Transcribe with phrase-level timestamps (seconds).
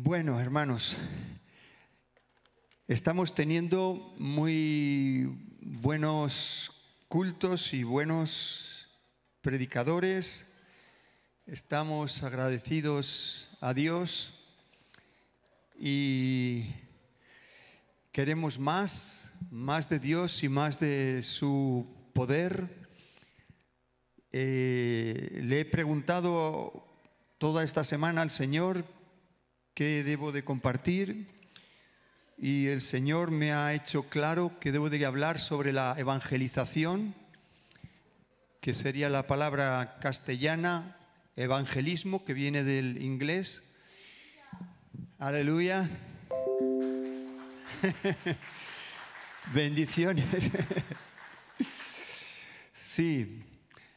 [0.00, 0.96] Bueno, hermanos,
[2.86, 5.28] estamos teniendo muy
[5.60, 6.70] buenos
[7.08, 8.86] cultos y buenos
[9.40, 10.54] predicadores.
[11.46, 14.34] Estamos agradecidos a Dios
[15.76, 16.66] y
[18.12, 22.88] queremos más, más de Dios y más de su poder.
[24.30, 26.86] Eh, le he preguntado
[27.38, 28.84] toda esta semana al Señor
[29.78, 31.28] qué debo de compartir
[32.36, 37.14] y el Señor me ha hecho claro que debo de hablar sobre la evangelización,
[38.60, 40.96] que sería la palabra castellana
[41.36, 43.76] evangelismo, que viene del inglés.
[45.20, 45.88] Aleluya.
[49.54, 50.26] Bendiciones.
[52.74, 53.44] Sí,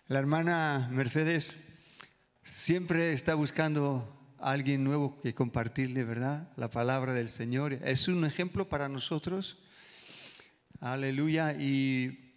[0.09, 1.73] la hermana Mercedes
[2.43, 6.49] siempre está buscando alguien nuevo que compartirle, ¿verdad?
[6.55, 7.73] La palabra del Señor.
[7.73, 9.59] Es un ejemplo para nosotros.
[10.79, 11.53] Aleluya.
[11.53, 12.33] Y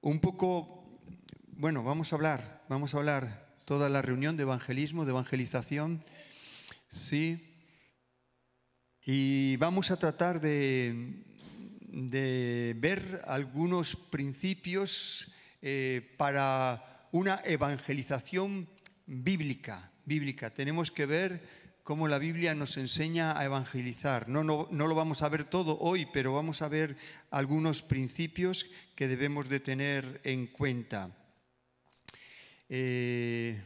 [0.00, 1.00] un poco,
[1.48, 6.04] bueno, vamos a hablar, vamos a hablar toda la reunión de evangelismo, de evangelización.
[6.90, 7.56] Sí.
[9.04, 11.24] Y vamos a tratar de,
[11.80, 18.68] de ver algunos principios eh, para una evangelización
[19.06, 20.50] bíblica bíblica.
[20.50, 21.42] Tenemos que ver
[21.82, 24.28] cómo la Biblia nos enseña a evangelizar.
[24.28, 26.96] No, no, lo vamos a ver todo hoy, pero vamos a ver
[27.30, 31.10] algunos principios que debemos de tener en cuenta.
[32.68, 33.60] Eh,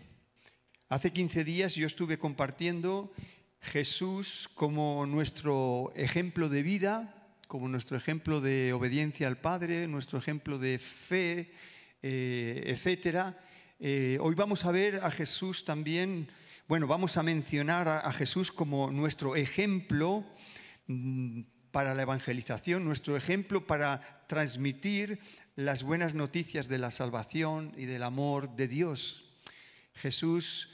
[0.88, 3.12] hace 15 días yo estuve compartiendo
[3.60, 7.12] Jesús como nuestro ejemplo de vida,
[7.48, 11.52] como nuestro ejemplo de obediencia al Padre, nuestro ejemplo de fe,
[12.02, 13.38] eh, etcétera.
[13.78, 16.28] Eh, hoy vamos a ver a Jesús también,
[16.66, 20.24] bueno, vamos a mencionar a, Jesús como nuestro ejemplo
[20.86, 25.18] mm, para la evangelización, nuestro ejemplo para transmitir
[25.56, 29.36] las buenas noticias de la salvación y del amor de Dios.
[29.92, 30.70] Jesús,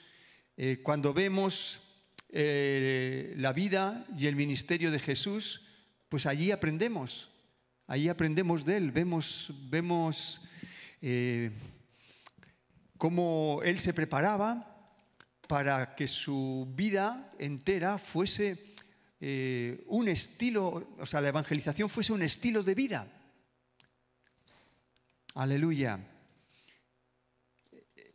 [0.56, 1.80] eh, cuando vemos
[2.28, 5.62] eh, la vida y el ministerio de Jesús,
[6.08, 7.30] pues allí aprendemos,
[7.88, 10.40] allí aprendemos de Él, vemos, vemos
[13.02, 14.94] cómo él se preparaba
[15.48, 18.62] para que su vida entera fuese
[19.18, 23.08] eh, un estilo, o sea, la evangelización fuese un estilo de vida.
[25.34, 25.98] Aleluya.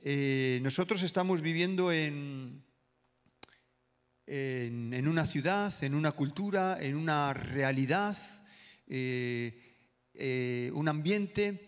[0.06, 2.64] Eh, nosotros estamos viviendo en,
[4.26, 8.16] en, una ciudad, en una cultura, en una realidad,
[8.88, 11.67] eh, un ambiente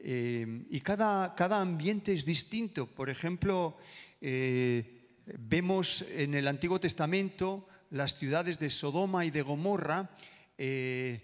[0.00, 2.86] Em, y cada, cada, ambiente es distinto.
[2.86, 3.76] Por ejemplo,
[4.20, 10.10] eh, vemos en el Antiguo Testamento las ciudades de Sodoma y de Gomorra.
[10.56, 11.20] Eh,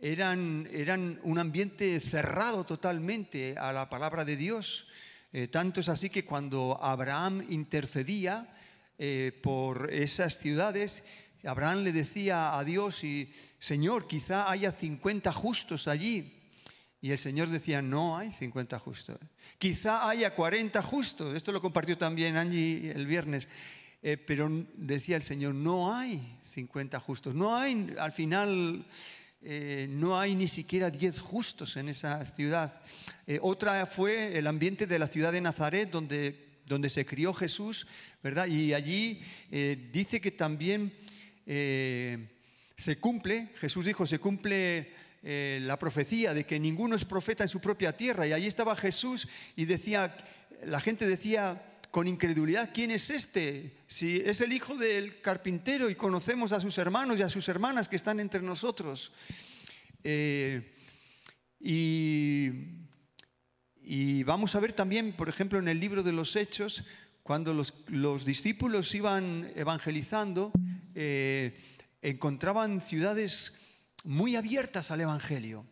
[0.00, 4.88] eran, eran, un ambiente cerrado totalmente a la palabra de Dios.
[5.32, 8.52] Eh, tanto es así que cuando Abraham intercedía
[9.42, 11.04] por esas ciudades,
[11.44, 16.35] Abraham le decía a Dios, y, Señor, quizá haya 50 justos allí.
[17.06, 19.16] Y el Señor decía, no hay 50 justos.
[19.58, 21.36] Quizá haya 40 justos.
[21.36, 23.46] Esto lo compartió también Angie el viernes.
[24.02, 27.32] Eh, pero decía el Señor, no hay 50 justos.
[27.32, 28.84] No hay, al final,
[29.40, 32.82] eh, no hay ni siquiera 10 justos en esa ciudad.
[33.28, 37.86] Eh, otra fue el ambiente de la ciudad de Nazaret, donde, donde se crió Jesús,
[38.20, 38.48] ¿verdad?
[38.48, 39.22] Y allí
[39.92, 40.92] dice que también
[41.46, 47.48] se cumple, Jesús dijo, se cumple eh, la profecía de que ninguno es profeta en
[47.48, 48.28] su propia tierra.
[48.28, 49.26] Y allí estaba Jesús
[49.56, 50.16] y decía,
[50.64, 53.72] la gente decía con incredulidad, ¿quién es este?
[53.88, 57.88] Si es el hijo del carpintero y conocemos a sus hermanos y a sus hermanas
[57.88, 59.10] que están entre nosotros.
[60.04, 60.76] Eh,
[61.58, 62.62] y,
[64.22, 66.84] vamos a ver también, por ejemplo, en el libro de los Hechos,
[67.24, 70.52] cuando los, discípulos iban evangelizando,
[70.94, 71.58] eh,
[72.00, 73.65] encontraban ciudades
[74.06, 75.66] muy abiertas al Evangelio,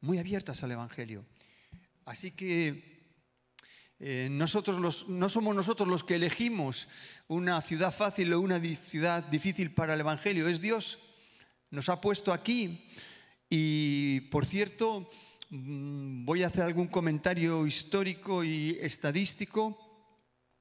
[0.00, 1.26] muy abiertas al Evangelio.
[2.04, 2.88] Así que
[3.98, 6.86] eh, nosotros no somos nosotros los que elegimos
[7.26, 11.00] una ciudad fácil o una ciudad difícil para el Evangelio, es Dios.
[11.70, 12.88] Nos ha puesto aquí
[13.50, 15.10] y, por cierto,
[15.50, 19.76] mm, voy a hacer algún comentario histórico y estadístico.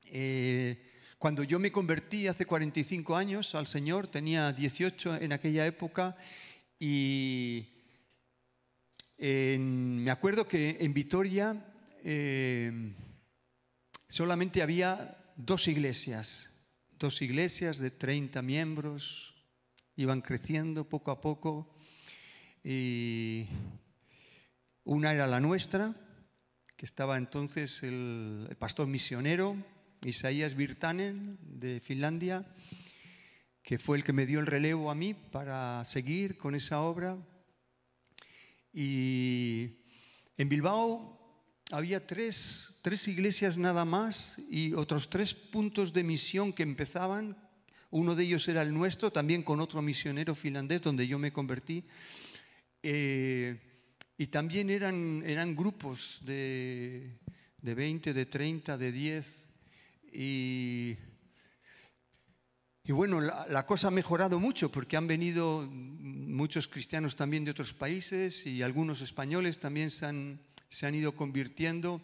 [0.05, 0.83] Eh,
[1.19, 6.17] cuando yo me convertí hace 45 años al Señor, tenía 18 en aquella época,
[6.79, 7.67] y
[9.17, 11.65] me acuerdo que en Vitoria
[12.03, 12.93] eh,
[14.07, 16.49] solamente había dos iglesias,
[16.97, 19.35] dos iglesias de 30 miembros,
[19.95, 21.75] iban creciendo poco a poco.
[22.63, 23.47] Y
[24.83, 25.93] una era la nuestra,
[26.75, 29.57] que estaba entonces el, pastor misionero
[30.05, 32.45] Isaías Virtanen de Finlandia,
[33.67, 37.17] que fue el que me dio el relevo a mí para seguir con esa obra.
[38.73, 39.71] Y
[40.37, 41.19] en Bilbao
[41.71, 47.35] había tres, tres iglesias nada más y otros tres puntos de misión que empezaban.
[47.91, 51.83] Uno de ellos era el nuestro, también con otro misionero finlandés donde yo me convertí.
[52.81, 53.59] Eh,
[54.17, 57.17] y también eran, eran grupos de,
[57.61, 59.49] de 20, de 30, de 10.
[60.13, 60.95] Y,
[62.87, 67.73] y bueno, la, cosa ha mejorado mucho porque han venido muchos cristianos también de otros
[67.73, 70.39] países y algunos españoles también se han,
[70.69, 71.99] se han ido convirtiendo.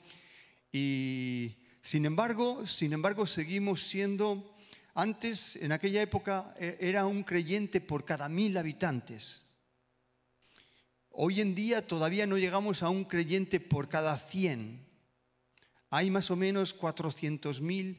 [0.73, 4.57] Y sin embargo, sin embargo, seguimos siendo,
[4.93, 9.45] antes, en aquella época, e, era un creyente por cada mil habitantes.
[11.11, 14.85] Hoy en día todavía no llegamos a un creyente por cada 100.
[15.91, 17.95] Hay más o menos 400.000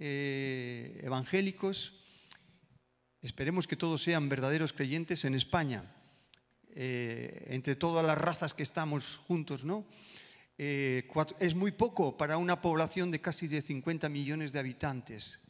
[0.00, 2.02] eh, evangélicos.
[3.26, 5.82] Esperemos que todos sean verdaderos creyentes en España,
[6.76, 9.84] eh, entre todas las razas que estamos juntos, ¿no?
[10.56, 15.40] Eh, es muy poco para una población de casi de 50 millones de habitantes.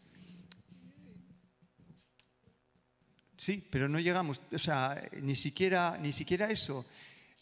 [3.37, 6.87] Sí, pero no llegamos, o sea, ni siquiera, ni siquiera eso.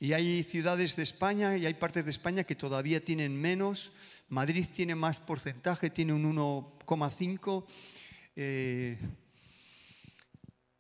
[0.00, 3.92] Y hay ciudades de España y hay partes de España que todavía tienen menos.
[4.30, 7.66] Madrid tiene más porcentaje, tiene un 1,5.
[8.34, 8.98] Eh,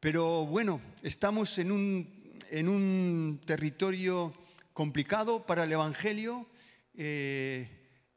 [0.04, 4.34] pero bueno, estamos en un, territorio
[4.74, 6.46] complicado para el Evangelio.
[6.94, 7.66] Eh,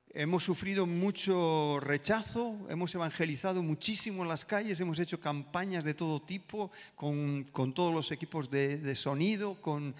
[0.09, 6.21] Hemos sufrido mucho rechazo, hemos evangelizado muchísimo en las calles, hemos hecho campañas de todo
[6.21, 9.95] tipo, con, todos los equipos de, sonido, con,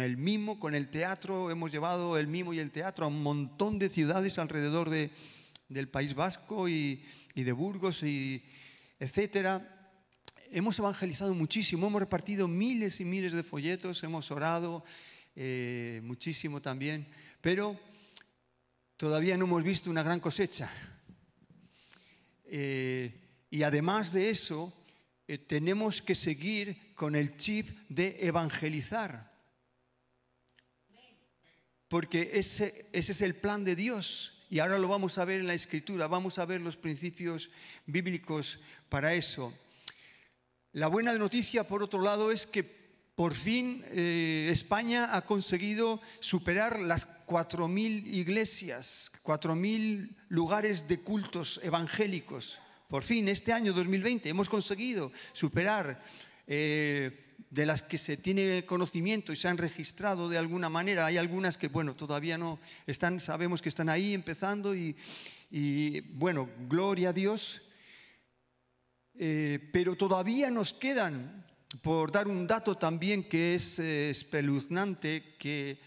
[0.00, 1.52] el mimo, con el teatro.
[1.52, 6.14] Hemos llevado el mimo y el teatro a un montón de ciudades alrededor del País
[6.14, 7.04] Vasco y,
[7.36, 8.42] de Burgos, y
[8.98, 9.77] etcétera.
[10.50, 14.82] Hemos evangelizado muchísimo, hemos repartido miles y miles de folletos, hemos orado
[15.36, 17.06] eh, muchísimo también,
[17.42, 17.78] pero
[18.96, 20.70] todavía no hemos visto una gran cosecha.
[22.46, 23.12] Eh,
[23.50, 24.72] y además de eso,
[25.26, 29.30] eh, tenemos que seguir con el chip de evangelizar.
[31.88, 34.46] Porque ese, ese es el plan de Dios.
[34.48, 37.50] Y ahora lo vamos a ver en la escritura, vamos a ver los principios
[37.84, 39.52] bíblicos para eso.
[40.72, 42.78] La buena noticia, por otro lado, es que
[43.14, 52.60] por fin eh, España ha conseguido superar las 4.000 iglesias, 4.000 lugares de cultos evangélicos.
[52.88, 56.00] Por fin, este año 2020 hemos conseguido superar
[56.46, 61.06] eh, de las que se tiene conocimiento y se han registrado de alguna manera.
[61.06, 64.94] Hay algunas que, bueno, todavía no están, sabemos que están ahí empezando y,
[66.14, 67.62] bueno, gloria a Dios.
[69.20, 71.44] Eh, pero todavía nos quedan
[71.82, 75.80] por dar un dato también que es eh, espeluznante, que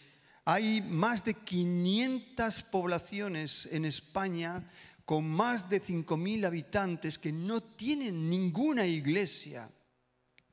[0.44, 4.69] hay más de 500 poblaciones en España
[5.06, 9.70] con más de 5.000 habitantes que no tienen ninguna iglesia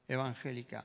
[0.06, 0.84] evangélica.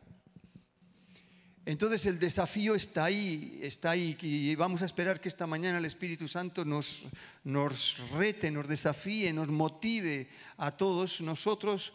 [1.66, 5.86] Entonces el desafío está ahí, está ahí, y vamos a esperar que esta mañana el
[5.86, 7.04] Espíritu Santo nos,
[7.46, 10.28] nos rete, nos desafíe, nos motive
[10.58, 11.94] a todos nosotros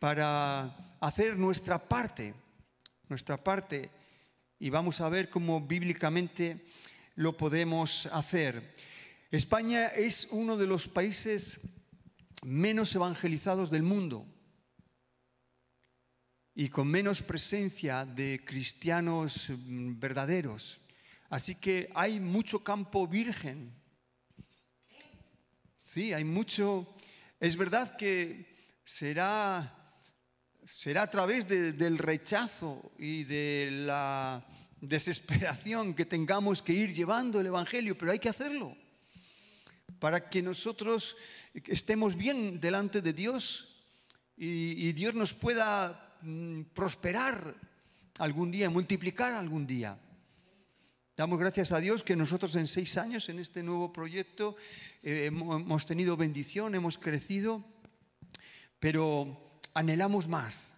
[0.00, 2.34] para hacer nuestra parte,
[3.08, 3.90] nuestra parte,
[4.58, 6.66] y vamos a ver cómo bíblicamente
[7.14, 8.74] lo podemos hacer.
[9.30, 11.60] España es uno de los países
[12.42, 14.26] menos evangelizados del mundo
[16.56, 19.52] y con menos presencia de cristianos
[20.00, 20.80] verdaderos.
[21.28, 23.72] Así que hay mucho campo virgen.
[25.76, 26.96] Sí, hay mucho.
[27.38, 29.72] Es verdad que será
[30.66, 34.44] será a través del rechazo y de la
[34.80, 38.76] desesperación que tengamos que ir llevando el Evangelio, pero hay que hacerlo
[40.00, 41.16] para que nosotros
[41.54, 43.68] estemos bien delante de Dios
[44.36, 46.05] y, Dios nos pueda mm,
[46.72, 47.54] prosperar
[48.18, 49.98] algún día, multiplicar algún día.
[51.16, 54.56] Damos gracias a Dios que nosotros en seis años en este nuevo proyecto
[55.02, 57.64] eh, hemos tenido bendición, hemos crecido,
[58.78, 60.72] pero anhelamos más.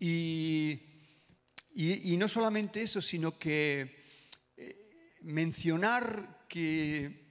[0.00, 0.80] Y,
[2.18, 4.02] no solamente eso, sino que
[4.56, 7.24] eh, mencionar que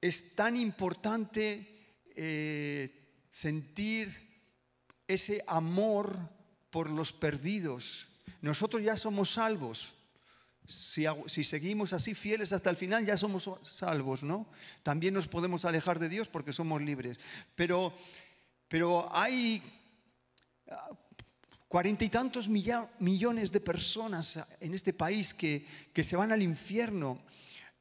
[0.00, 4.29] es tan importante eh, sentir
[5.12, 6.16] ese amor
[6.70, 8.06] por los perdidos.
[8.40, 9.92] Nosotros ya somos salvos.
[10.66, 14.46] Si, si, seguimos así fieles hasta el final, ya somos salvos, ¿no?
[14.82, 17.18] También nos podemos alejar de Dios porque somos libres.
[17.56, 17.92] Pero,
[18.68, 19.60] pero hay
[21.66, 27.18] cuarenta y tantos millones de personas en este país que, que se van al infierno.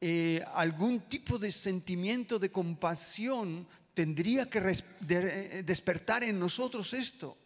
[0.02, 3.68] Eh, algún tipo de sentimiento de compasión
[4.00, 4.62] tendría que
[5.66, 7.38] despertar en nosotros esto.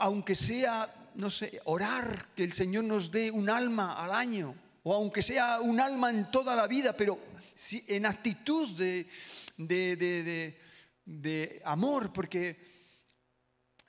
[0.00, 4.92] aunque sea, no sé, orar que el Señor nos dé un alma al año, o
[4.92, 7.16] aunque sea un alma en toda la vida, pero
[7.86, 9.06] en actitud de,
[11.04, 12.58] de amor, porque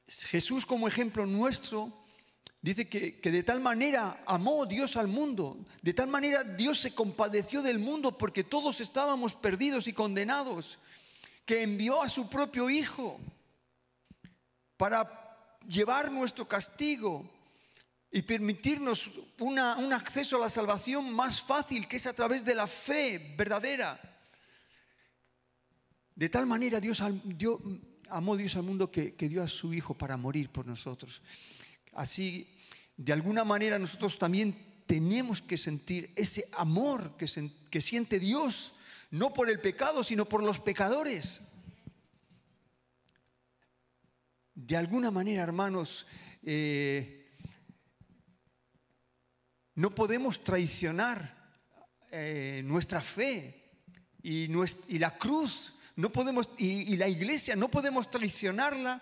[0.07, 2.05] Jesús como ejemplo nuestro
[2.61, 7.61] Dice que, de tal manera amó Dios al mundo, de tal manera Dios se compadeció
[7.61, 10.77] del mundo porque todos estábamos perdidos y condenados,
[11.45, 13.17] que envió a su propio Hijo
[14.75, 15.09] para
[15.67, 17.29] llevar nuestro castigo
[18.11, 19.59] y permitirnos un
[19.93, 23.99] acceso a la salvación más fácil, que es a través de la fe verdadera.
[26.13, 27.01] De tal manera Dios,
[28.09, 31.21] amó Dios al mundo que, que dio a su Hijo para morir por nosotros.
[31.93, 32.47] Así,
[32.97, 34.55] de alguna manera nosotros también
[34.85, 37.27] tenemos que sentir ese amor que,
[37.69, 38.73] que siente Dios,
[39.11, 41.53] no por el pecado, sino por los pecadores.
[44.55, 46.05] De alguna manera, hermanos,
[46.43, 47.31] eh,
[49.75, 51.33] no podemos traicionar
[52.11, 53.71] eh, nuestra fe
[54.21, 54.47] y,
[54.97, 59.01] la cruz, no podemos, y la iglesia, no podemos traicionarla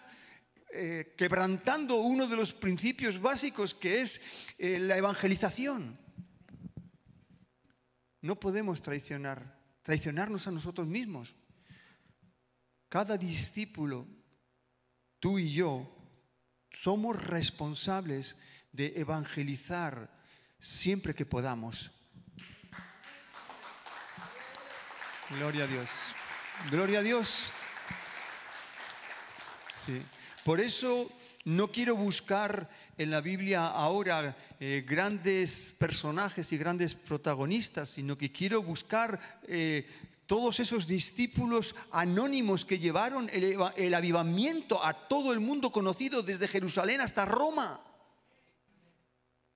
[0.74, 4.22] eh, quebrantando uno de los principios básicos que es
[4.58, 5.98] eh, la evangelización.
[8.22, 11.36] No podemos traicionar, traicionarnos a nosotros mismos.
[12.90, 14.08] Cada discípulo,
[15.20, 15.94] tú y yo,
[16.72, 18.36] somos responsables
[18.72, 20.12] de evangelizar
[20.60, 21.92] siempre que podamos.
[25.30, 25.90] Gloria a Dios.
[26.70, 27.40] Gloria a Dios.
[29.86, 30.02] Sí.
[30.48, 31.12] Por eso
[31.44, 38.32] no quiero buscar en la Biblia ahora eh, grandes personajes y grandes protagonistas, sino que
[38.32, 39.86] quiero buscar eh,
[40.26, 46.48] todos esos discípulos anónimos que llevaron el, el avivamiento a todo el mundo conocido desde
[46.48, 47.82] Jerusalén hasta Roma,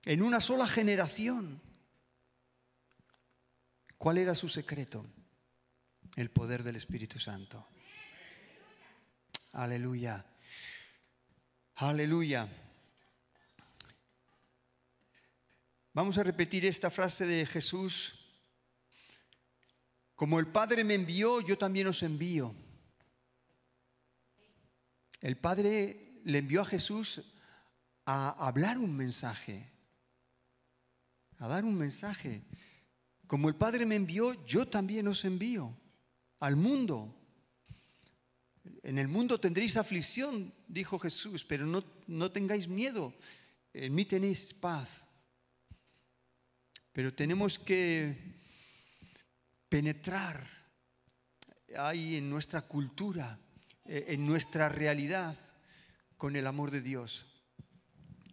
[0.04, 1.58] en una sola generación.
[3.96, 5.06] ¿Cuál era su secreto?
[6.16, 7.66] El poder del Espíritu Santo.
[9.54, 10.26] Aleluya.
[11.82, 12.48] Aleluya.
[15.92, 18.20] Vamos a repetir esta frase de Jesús.
[20.14, 22.54] Como el Padre me envió, yo también os envío.
[25.20, 27.20] El Padre le envió a Jesús
[28.06, 29.68] a hablar un mensaje,
[31.38, 32.44] a dar un mensaje.
[33.26, 35.76] Como el Padre me envió, yo también os envío
[36.38, 37.21] al mundo.
[38.82, 43.14] En el mundo tendréis aflicción, dijo Jesús, pero no, no tengáis miedo,
[43.72, 45.08] en mí tenéis paz.
[46.92, 48.16] Pero tenemos que
[49.68, 50.46] penetrar
[51.76, 53.38] ahí en nuestra cultura,
[53.84, 55.36] eh, en nuestra realidad,
[56.16, 57.26] con el amor de Dios.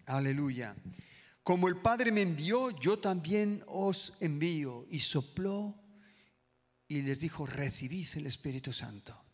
[0.05, 0.75] Aleluya.
[1.43, 4.85] Como el Padre me envió, yo también os envío.
[4.89, 5.75] Y sopló
[6.87, 9.28] y les dijo, recibid el Espíritu Santo.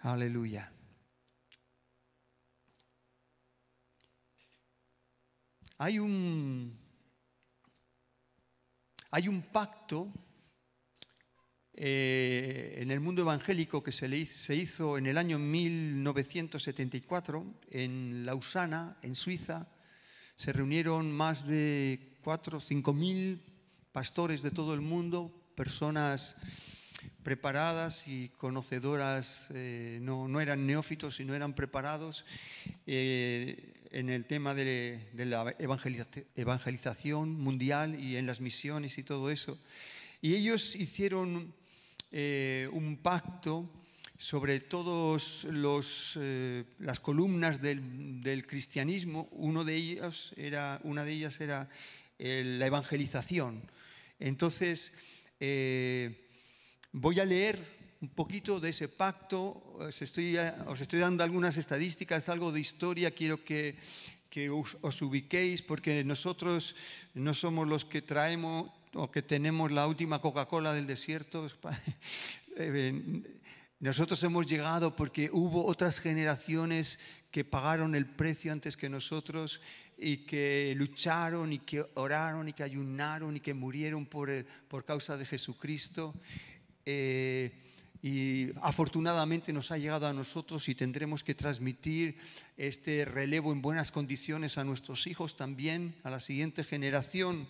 [0.00, 0.72] Aleluya.
[5.78, 6.78] Hay un,
[9.10, 10.12] hay un pacto
[11.74, 18.98] eh, en el mundo evangélico que se, se, hizo en el año 1974 en Lausana,
[19.02, 19.68] en Suiza.
[20.36, 23.42] Se reunieron más de cuatro o cinco mil
[23.90, 26.36] pastores de todo el mundo, personas
[27.22, 32.24] preparadas y conocedoras, eh, no, eran neófitos, sino eran preparados
[32.86, 39.58] eh, en el tema de, la evangelización mundial y en las misiones y todo eso.
[40.22, 41.52] Y ellos hicieron
[42.12, 43.70] eh, un pacto
[44.16, 45.46] sobre todas
[46.78, 49.28] las columnas del, cristianismo.
[49.32, 51.68] Uno de ellos era, una de ellas era
[52.18, 53.62] la evangelización.
[54.18, 54.94] Entonces,
[56.92, 57.60] Voy a leer
[58.00, 63.10] un poquito de ese pacto, os estoy, os estoy dando algunas estadísticas, algo de historia,
[63.10, 63.76] quiero que,
[64.48, 66.76] os, ubiquéis porque nosotros
[67.12, 71.46] no somos los que traemos, o que tenemos la última Coca-Cola del desierto.
[72.60, 73.22] Eh,
[73.78, 76.98] nosotros hemos llegado porque hubo otras generaciones
[77.30, 79.60] que pagaron el precio antes que nosotros
[79.96, 84.28] y que lucharon y que oraron y que ayunaron y que murieron por,
[84.66, 86.12] por causa de Jesucristo.
[86.90, 87.52] Eh,
[88.00, 92.16] y afortunadamente nos ha llegado a nosotros y tendremos que transmitir
[92.56, 97.46] este relevo en buenas condiciones a nuestros hijos también, a la siguiente generación.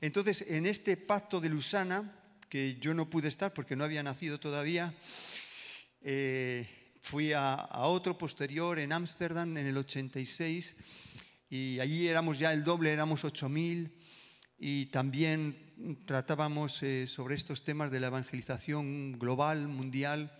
[0.00, 2.10] Entonces, en este pacto de Lusana,
[2.48, 4.94] que yo no pude estar porque no había nacido todavía,
[6.00, 6.66] eh,
[7.02, 10.74] fui a, a, otro posterior en Ámsterdam en el 86
[11.50, 13.90] y allí éramos ya el doble, éramos 8.000
[14.58, 15.56] y también
[16.06, 20.32] tratábamos eh, sobre estos temas de la evangelización global, mundial.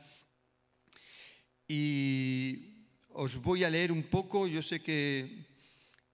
[1.67, 2.75] Y
[3.11, 5.47] os voy a leer un poco, yo sé que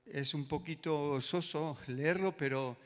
[0.07, 2.77] es un poquito soso leerlo, pero,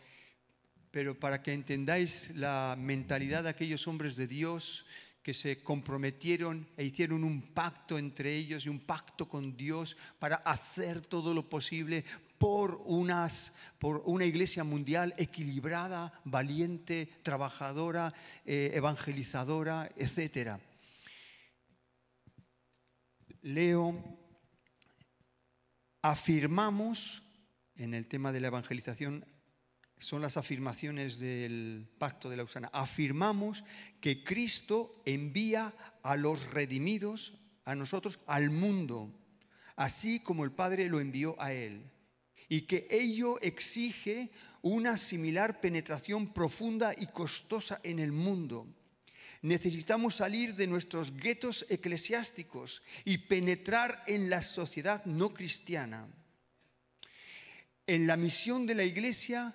[0.91, 4.85] pero para que entendáis la mentalidad de aquellos hombres de Dios
[5.23, 10.37] que se comprometieron e hicieron un pacto entre ellos y un pacto con Dios para
[10.37, 12.05] hacer todo lo posible
[12.39, 18.13] por, unas, por una iglesia mundial equilibrada, valiente, trabajadora,
[18.45, 20.59] eh, evangelizadora, etc.
[23.43, 24.19] Leo,
[26.03, 27.23] afirmamos
[27.77, 29.25] en el tema de la evangelización,
[29.97, 32.69] son las afirmaciones del pacto de la Usana.
[32.73, 33.65] Afirmamos
[34.01, 39.15] que Cristo envía a los redimidos, a nosotros, al mundo,
[39.77, 41.91] así como el Padre lo envió a Él.
[42.55, 44.31] Y que ello exige
[44.63, 48.65] una similar penetración profunda y costosa en el mundo.
[49.43, 56.07] Necesitamos salir de nuestros guetos eclesiásticos y penetrar en la sociedad no cristiana.
[57.89, 59.53] En la misión de la Iglesia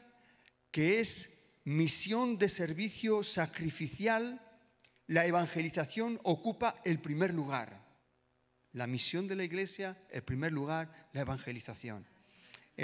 [0.69, 4.41] que es misión de servicio sacrificial,
[5.07, 7.81] la evangelización ocupa el primer lugar.
[8.73, 12.18] La misión de la iglesia, el primer lugar, la evangelización.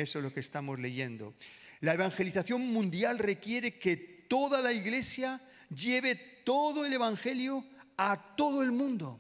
[0.02, 1.36] Eso es lo que estamos leyendo.
[1.82, 3.96] La evangelización mundial requiere que
[4.28, 7.64] toda la iglesia lleve todo el evangelio
[7.98, 9.20] a todo el mundo.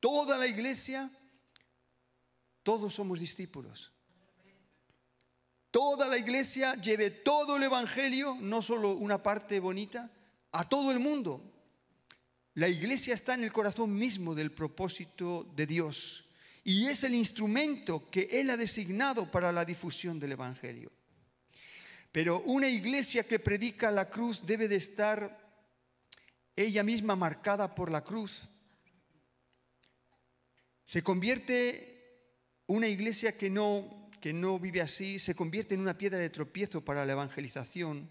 [0.00, 1.10] Toda la iglesia,
[2.62, 3.94] todos somos discípulos
[5.74, 10.08] toda la iglesia lleve todo el Evangelio, no solo una parte bonita,
[10.52, 11.42] a todo el mundo.
[12.54, 16.23] La iglesia está en el corazón mismo del propósito de Dios
[16.64, 20.90] y es el instrumento que Él ha designado para la difusión del Evangelio.
[22.10, 25.38] Pero una iglesia que predica la cruz debe de estar
[26.56, 28.48] ella misma marcada por la cruz.
[30.84, 32.12] Se convierte
[32.66, 36.82] una iglesia que no que no vive así se convierte en una piedra de tropiezo
[36.82, 38.08] para la evangelización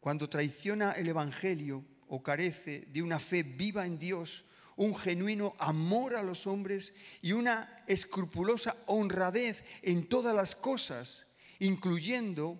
[0.00, 4.44] cuando traiciona el Evangelio o carece de una fe viva en Dios,
[4.78, 12.58] un genuino amor a los hombres y una escrupulosa honradez en todas las cosas, incluyendo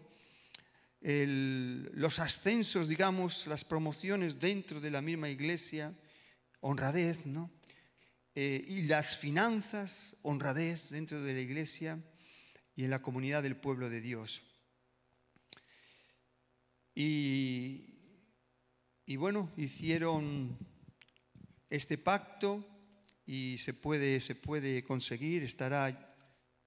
[1.01, 5.97] los ascensos, digamos, las promociones dentro de la misma iglesia,
[6.61, 7.51] honradez, ¿no?
[8.35, 11.99] Eh, y las finanzas, honradez dentro de la iglesia
[12.75, 14.43] y en la comunidad del pueblo de Dios.
[16.95, 17.87] Y,
[19.17, 20.59] bueno, hicieron
[21.71, 22.67] este pacto
[23.27, 25.89] y se puede, se puede conseguir, estará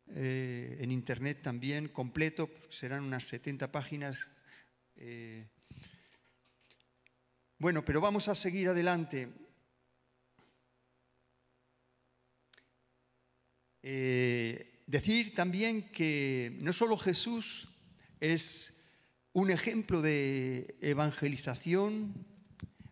[0.08, 4.28] eh, en internet también completo, serán unas 70 páginas.
[4.96, 5.48] Eh.
[7.58, 9.30] bueno, pero vamos a seguir adelante.
[13.84, 17.70] Eh, Decir también que no solo Jesús
[18.20, 18.92] es
[19.32, 22.28] un ejemplo de evangelización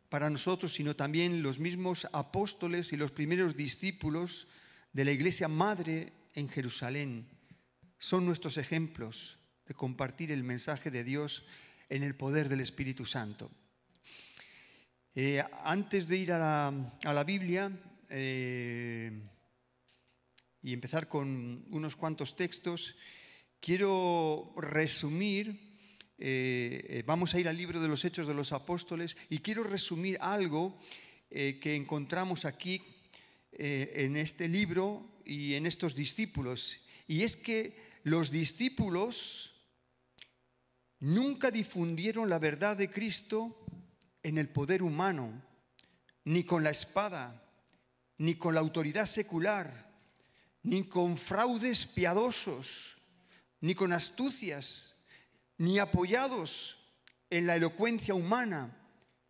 [0.10, 4.48] para nosotros, sino también los mismos apóstoles y los primeros discípulos
[4.92, 7.28] de la iglesia madre en Jerusalén
[7.98, 11.46] son nuestros ejemplos de compartir el mensaje de Dios
[11.90, 13.52] en el poder del Espíritu Santo.
[15.14, 16.72] Eh, antes de ir a
[17.04, 17.72] la, Biblia,
[18.10, 19.12] eh,
[20.62, 22.96] y empezar con unos cuantos textos,
[23.60, 25.69] quiero resumir,
[26.20, 29.64] eh, eh, vamos a ir al libro de los Hechos de los Apóstoles, y quiero
[29.64, 30.80] resumir algo
[31.30, 32.82] eh, que encontramos aquí
[33.52, 36.78] en este libro y en estos discípulos.
[37.08, 39.54] Y es que los discípulos
[41.00, 43.58] nunca difundieron la verdad de Cristo
[44.24, 45.44] en el poder humano,
[46.24, 47.44] ni con la espada,
[48.20, 49.90] ni con la autoridad secular
[50.64, 52.98] ni con fraudes piadosos,
[53.62, 54.96] ni con astucias,
[55.60, 56.78] ni apoyados
[57.30, 58.76] en la elocuencia humana,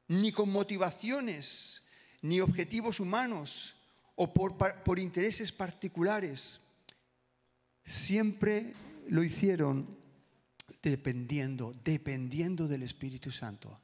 [0.08, 1.84] ni con motivaciones,
[2.22, 3.76] ni objetivos humanos
[4.15, 6.60] o por, intereses particulares.
[7.84, 8.74] Siempre
[9.10, 9.98] lo hicieron
[10.82, 13.80] dependiendo, dependiendo del Espíritu Santo,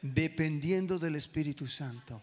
[0.00, 2.22] dependiendo del Espíritu Santo.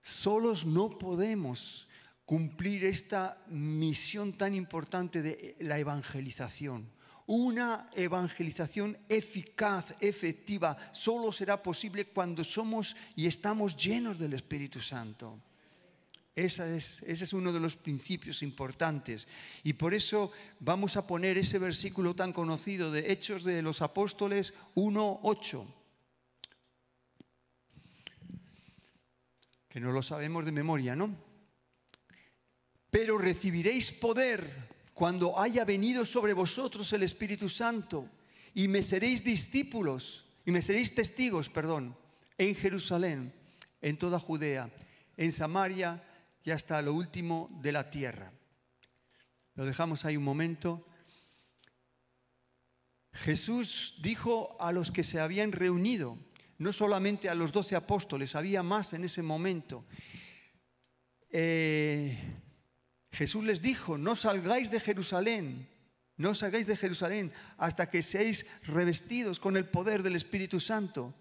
[0.00, 1.88] Solos no podemos
[2.24, 6.88] cumplir esta misión tan importante de la evangelización.
[7.26, 15.40] Una evangelización eficaz, efectiva, solo será posible cuando somos y estamos llenos del Espíritu Santo.
[16.34, 19.28] Ese es, ese es uno de los principios importantes.
[19.64, 24.54] Y por eso vamos a poner ese versículo tan conocido de Hechos de los Apóstoles
[24.74, 25.66] 1.8.
[29.68, 31.14] Que no lo sabemos de memoria, ¿no?
[32.90, 34.71] Pero recibiréis poder
[35.02, 38.08] cuando haya venido sobre vosotros el Espíritu Santo
[38.54, 41.98] y me seréis discípulos y me seréis testigos, perdón,
[42.38, 43.34] en Jerusalén,
[43.80, 44.70] en toda Judea,
[45.16, 46.00] en Samaria
[46.44, 48.32] y hasta lo último de la tierra.
[49.56, 50.86] Lo dejamos ahí un momento.
[53.12, 56.16] Jesús dijo a los que se habían reunido,
[56.58, 59.84] no solamente a los doce apóstoles, había más en ese momento.
[61.28, 62.41] Eh,
[63.12, 65.68] Jesús les dijo, no salgáis de Jerusalén,
[66.16, 71.14] no salgáis de Jerusalén hasta que seáis revestidos con el poder del Espíritu Santo.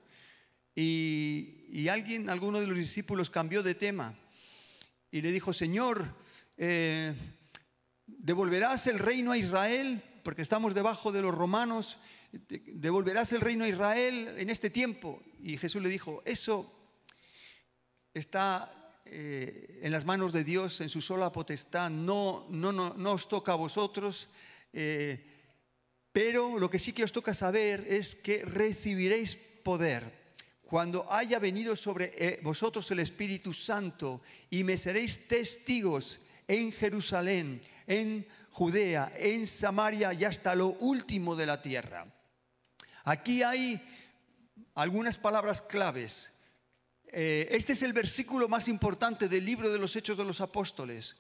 [0.74, 4.16] Y, alguien, alguno de los discípulos cambió de tema
[5.12, 6.16] y le dijo, Señor,
[6.58, 7.14] eh,
[8.08, 10.02] ¿devolverás el reino a Israel?
[10.24, 11.98] Porque estamos debajo de los romanos,
[12.32, 15.22] ¿devolverás el reino a Israel en este tiempo?
[15.42, 16.72] Y Jesús le dijo, eso
[18.14, 18.81] está
[19.14, 23.28] eh, en las manos de Dios, en su sola potestad, no, no, no, no os
[23.28, 24.30] toca a vosotros.
[24.72, 25.20] Eh,
[26.12, 30.22] pero lo que sí que os toca saber es que recibiréis poder
[30.64, 37.60] cuando haya venido sobre eh, vosotros el Espíritu Santo y me seréis testigos en Jerusalén,
[37.88, 42.08] en Judea, en Samaria y hasta lo último de la tierra.
[43.04, 43.82] Aquí hay
[44.76, 46.31] algunas palabras claves.
[47.12, 51.18] Eh, este es el versículo más importante del libro de los Hechos de los Apóstoles.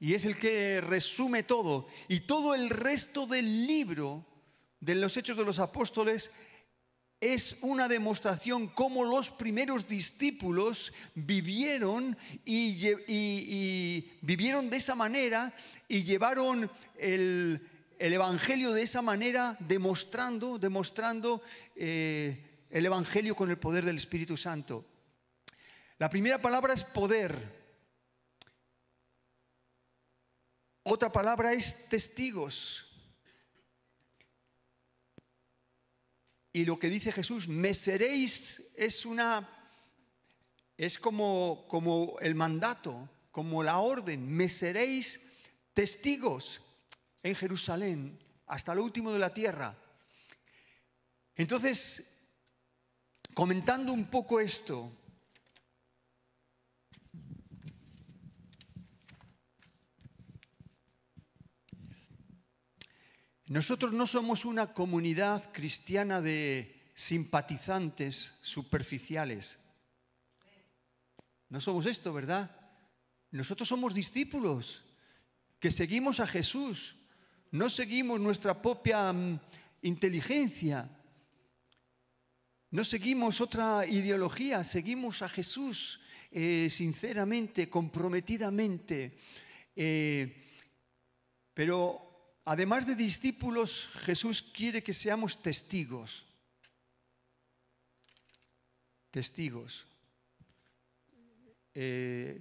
[0.00, 1.86] Y es el que resume todo.
[2.08, 4.26] Y todo el resto del libro
[4.80, 6.32] de los Hechos de los Apóstoles
[7.20, 15.52] es una demostración cómo los primeros discípulos vivieron y, vivieron de esa manera
[15.88, 17.60] y llevaron el,
[17.98, 21.42] Evangelio de esa manera, demostrando, demostrando
[21.74, 24.84] eh, el Evangelio con el poder del Espíritu Santo.
[25.98, 27.58] La primera palabra es poder.
[30.82, 32.86] Otra palabra es testigos.
[36.52, 39.48] Y lo que dice Jesús, me seréis, es una,
[40.76, 45.36] es como, como el mandato, como la orden, me seréis
[45.74, 46.62] testigos
[47.22, 49.76] en Jerusalén hasta lo último de la tierra.
[51.36, 52.17] Entonces,
[53.38, 54.90] comentando un poco esto,
[63.46, 69.60] Nosotros no somos una comunidad cristiana de simpatizantes superficiales.
[71.48, 72.50] No somos esto, ¿verdad?
[73.30, 74.84] Nosotros somos discípulos
[75.60, 76.96] que seguimos a Jesús.
[77.52, 79.40] No seguimos nuestra propia mm,
[79.82, 80.90] inteligencia.
[82.70, 86.00] No seguimos otra ideología, seguimos a Jesús
[86.30, 89.18] eh, sinceramente, comprometidamente.
[89.74, 90.44] Eh,
[91.54, 92.08] pero
[92.48, 96.24] Además de discípulos, Jesús quiere que seamos testigos.
[99.10, 99.86] Testigos.
[101.74, 102.40] Eh,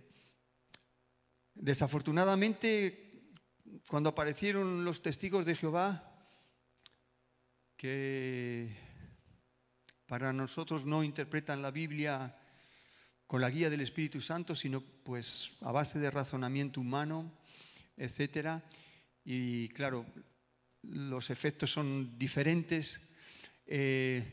[1.53, 3.33] desafortunadamente,
[3.89, 6.23] cuando aparecieron los testigos de Jehová,
[7.75, 8.71] que
[10.07, 12.35] para nosotros no interpretan la Biblia
[13.27, 17.29] con la guía del Espíritu Santo, sino pues a base de razonamiento humano,
[17.97, 18.63] etcétera,
[19.25, 20.05] y claro,
[20.83, 23.13] los efectos son diferentes.
[23.65, 24.23] Eh,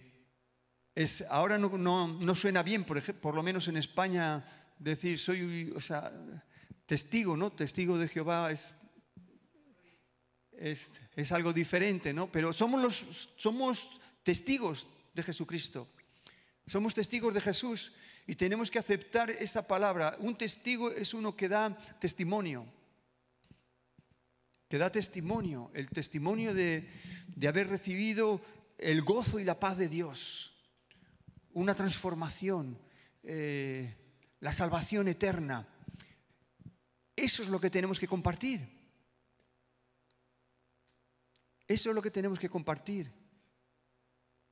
[0.95, 4.45] es, ahora no, no, suena bien, por, ejemplo, por lo menos en España,
[4.79, 6.13] decir soy o sea,
[6.87, 7.51] testigo, ¿no?
[7.51, 8.75] Testigo de Jehová es,
[10.53, 12.31] es, es, algo diferente, ¿no?
[12.31, 15.89] Pero somos, los, somos testigos de Jesucristo.
[16.67, 17.93] Somos testigos de Jesús
[18.27, 20.17] y tenemos que aceptar esa palabra.
[20.21, 22.67] Un testigo es uno que da testimonio
[24.75, 26.91] que da testimonio, el testimonio de,
[27.47, 28.41] haber recibido
[28.77, 30.51] el gozo y la paz de Dios,
[31.53, 32.77] una transformación,
[33.23, 33.95] eh,
[34.41, 35.69] la salvación eterna.
[37.15, 38.61] Eso es lo que tenemos que compartir.
[41.69, 43.13] Eso es lo que tenemos que compartir.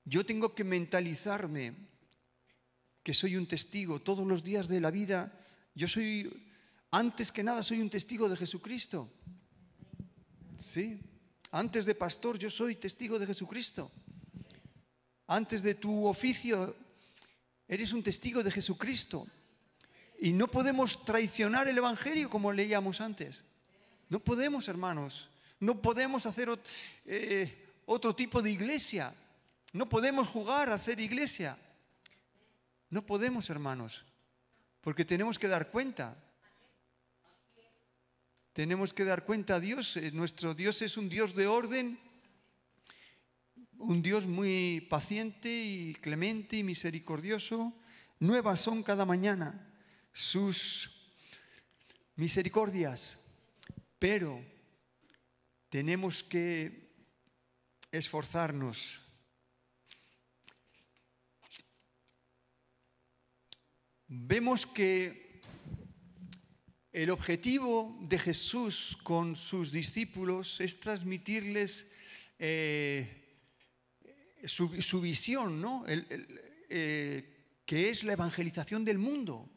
[0.04, 1.74] Yo tengo que mentalizarme
[3.02, 5.32] que soy un testigo todos los días de la vida.
[5.74, 6.30] Yo soy,
[6.90, 9.08] antes que nada, soy un testigo de Jesucristo.
[10.56, 11.00] Sí,
[11.50, 13.90] antes de pastor, yo soy testigo de Jesucristo.
[15.26, 16.76] Antes de tu oficio,
[17.66, 19.26] eres un testigo de Jesucristo.
[20.20, 23.44] Y no podemos traicionar el Evangelio como leíamos antes.
[24.08, 25.28] No podemos, hermanos.
[25.58, 26.48] No podemos hacer
[27.06, 29.12] eh, otro tipo de iglesia.
[29.72, 31.56] No podemos jugar a ser iglesia.
[32.90, 34.04] No podemos, hermanos,
[34.82, 36.16] porque tenemos que dar cuenta.
[38.52, 39.96] Tenemos que dar cuenta a Dios.
[39.96, 41.98] Eh, nuestro Dios es un Dios de orden,
[43.78, 47.72] un Dios muy paciente y clemente y misericordioso.
[48.20, 49.72] Nuevas son cada mañana
[50.12, 51.10] sus
[52.16, 53.18] misericordias,
[53.98, 54.44] pero
[55.70, 56.92] tenemos que
[57.90, 59.01] esforzarnos
[64.14, 65.40] vemos que
[66.92, 71.92] el objetivo de Jesús con sus discípulos es transmitirles
[72.38, 73.08] eh,
[74.44, 75.84] su, visión, ¿no?
[75.88, 79.48] Eh, que es la evangelización del mundo.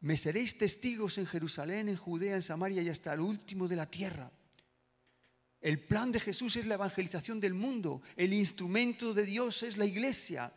[0.00, 3.90] Me seréis testigos en Jerusalén, en Judea, en Samaria y hasta el último de la
[3.90, 4.30] tierra.
[5.60, 8.02] El plan de Jesús es la evangelización del mundo.
[8.14, 10.52] El instrumento de Dios es la iglesia.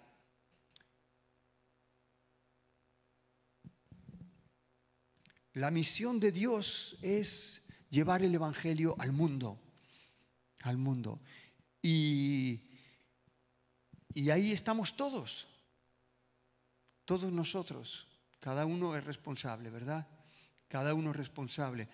[5.54, 9.60] La misión de Dios es llevar el Evangelio al mundo,
[10.62, 11.20] al mundo.
[11.82, 12.60] Y,
[14.14, 15.48] y ahí estamos todos,
[17.06, 18.08] todos nosotros.
[18.40, 20.08] Cada uno es responsable, ¿verdad?
[20.68, 21.90] Cada uno es responsable.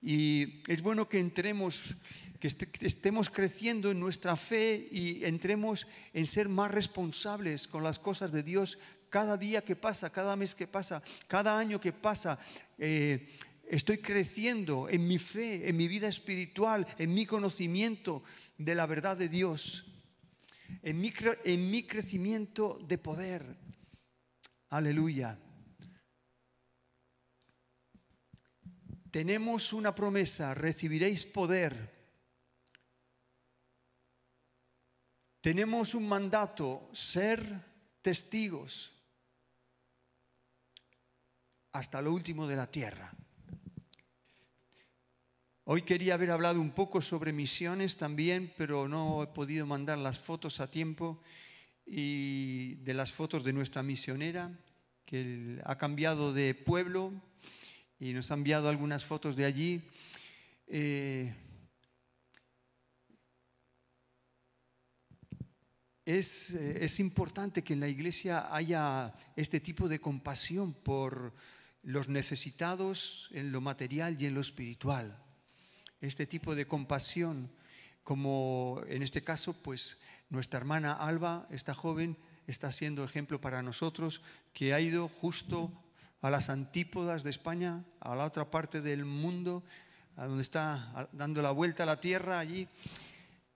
[0.00, 1.94] Y es bueno que entremos,
[2.38, 2.48] que
[2.80, 8.42] estemos creciendo en nuestra fe y entremos en ser más responsables con las cosas de
[8.42, 8.78] Dios
[9.10, 12.38] cada día que pasa, cada mes que pasa, cada año que pasa.
[12.82, 13.28] Eh,
[13.68, 18.24] estoy creciendo en mi fe, en mi vida espiritual, en mi conocimiento
[18.56, 19.84] de la verdad de Dios,
[20.82, 21.12] en mi,
[21.44, 23.44] en mi crecimiento de poder.
[24.70, 25.38] Aleluya.
[29.10, 32.00] Tenemos una promesa, recibiréis poder.
[35.42, 37.44] Tenemos un mandato, ser
[38.00, 38.99] testigos
[41.72, 43.12] hasta lo último de la tierra.
[45.64, 50.18] Hoy quería haber hablado un poco sobre misiones también, pero no he podido mandar las
[50.18, 51.22] fotos a tiempo
[51.86, 54.50] y de las fotos de nuestra misionera,
[55.04, 57.12] que ha cambiado de pueblo
[58.00, 59.82] y nos ha enviado algunas fotos de allí.
[60.66, 61.32] Eh,
[66.04, 71.32] es, eh, es importante que en la iglesia haya este tipo de compasión por
[71.82, 75.22] los necesitados en lo material y en lo espiritual.
[76.00, 77.50] Este tipo de compasión,
[78.02, 82.16] como en este caso, pues nuestra hermana Alba, esta joven,
[82.46, 85.72] está siendo ejemplo para nosotros, que ha ido justo
[86.22, 89.62] a las antípodas de España, a la otra parte del mundo,
[90.16, 92.68] a donde está dando la vuelta a la tierra allí,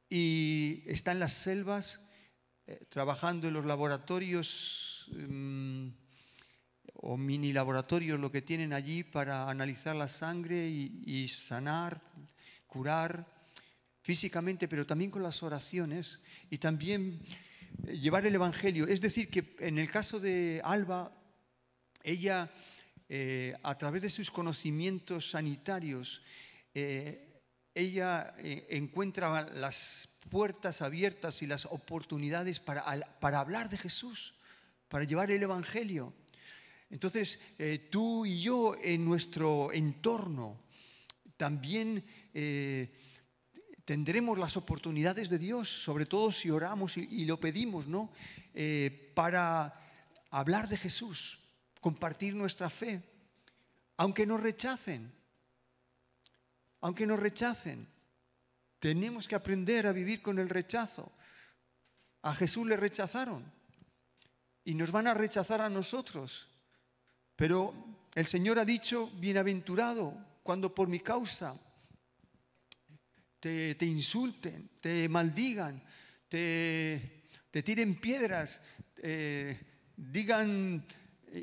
[0.09, 2.01] y está en las selvas,
[2.67, 5.09] eh, trabajando en los laboratorios.
[5.13, 5.89] Mm,
[7.07, 12.01] o mini laboratorios lo que tienen allí para analizar la sangre y, sanar,
[12.67, 13.27] curar
[14.01, 17.21] físicamente, pero también con las oraciones y también
[17.87, 18.87] eh, llevar el Evangelio.
[18.87, 21.12] Es decir, que en el caso de Alba,
[22.03, 22.51] ella,
[23.11, 26.23] eh, a través de sus conocimientos sanitarios,
[26.73, 27.43] eh,
[27.75, 32.85] ella encuentra las puertas abiertas y las oportunidades para,
[33.21, 34.35] para hablar de Jesús,
[34.88, 36.14] para llevar el Evangelio.
[36.90, 40.64] Entonces, eh, tú y yo en nuestro entorno
[41.37, 42.92] también eh,
[43.85, 48.12] tendremos las oportunidades de Dios, sobre todo si oramos y, lo pedimos, ¿no?
[48.55, 49.81] Eh, para
[50.31, 51.40] hablar de Jesús,
[51.81, 53.03] compartir nuestra fe,
[53.97, 55.12] aunque nos rechacen,
[56.81, 57.88] aunque nos rechacen.
[58.79, 61.11] Tenemos que aprender a vivir con el rechazo.
[62.23, 63.51] A Jesús le rechazaron
[64.64, 66.49] y nos van a rechazar a nosotros.
[67.37, 67.75] Pero
[68.14, 71.59] el Señor ha dicho, bienaventurado cuando por mi causa
[73.40, 75.83] te, insulten, te maldigan,
[76.29, 78.61] te, tiren piedras,
[79.97, 80.85] digan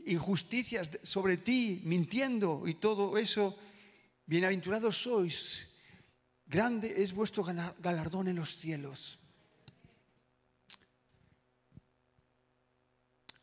[0.05, 3.57] injusticias sobre ti, mintiendo y todo eso,
[4.25, 5.67] bienaventurados sois,
[6.45, 9.19] grande es vuestro galardón en los cielos.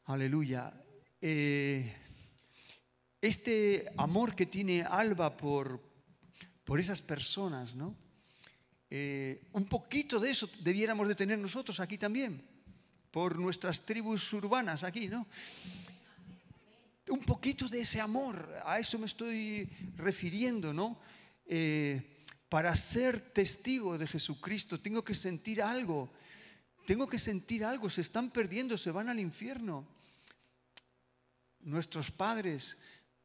[0.07, 0.73] Aleluya.
[1.21, 2.08] Eh,
[3.21, 5.81] este amor que tiene Alba por,
[6.65, 7.97] por esas personas, ¿no?
[8.91, 12.43] Eh, un poquito de eso debiéramos de tener nosotros aquí también,
[13.11, 15.27] por nuestras tribus urbanas aquí, ¿no?
[17.11, 21.01] Un poquito de ese amor, a eso me estoy refiriendo, ¿no?
[21.47, 26.11] Eh, para ser testigo de Jesucristo tengo que sentir algo,
[26.87, 29.87] tengo que sentir algo, se están perdiendo, se van al infierno.
[31.61, 32.79] Nuestros padres,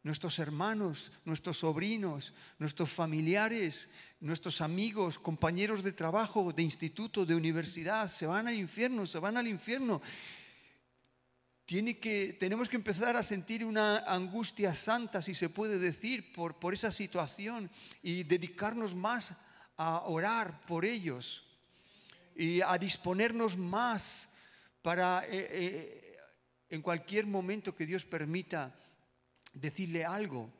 [0.03, 3.87] nuestros hermanos, nuestros sobrinos, nuestros familiares,
[4.19, 9.37] nuestros amigos, compañeros de trabajo, de instituto, de universidad, se van al infierno, se van
[9.37, 10.01] al infierno.
[11.65, 16.59] Tiene que, tenemos que empezar a sentir una angustia santa, si se puede decir, por,
[16.59, 19.37] por esa situación y dedicarnos más
[19.77, 21.45] a orar por ellos
[22.35, 24.37] y a disponernos más
[24.81, 26.17] para eh, eh,
[26.69, 28.75] en cualquier momento que Dios permita
[29.53, 30.51] decirle algo.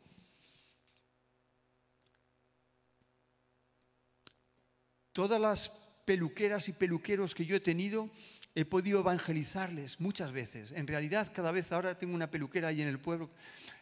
[5.11, 5.69] Todas las
[6.05, 8.09] peluqueras y peluqueros que yo he tenido,
[8.55, 10.71] he podido evangelizarles muchas veces.
[10.71, 13.29] En realidad, cada vez ahora tengo una peluquera ahí en el pueblo,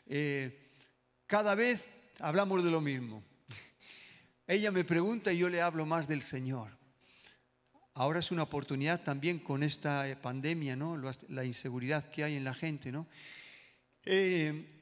[0.07, 0.69] eh,
[1.27, 1.87] cada vez
[2.19, 3.23] hablamos de lo mismo.
[4.47, 6.77] Ella me pregunta y yo le hablo más del Señor.
[7.93, 10.97] Ahora es una oportunidad también con esta pandemia, ¿no?
[11.29, 12.91] la inseguridad que hay en la gente.
[12.91, 13.07] ¿no?
[14.03, 14.80] Eh,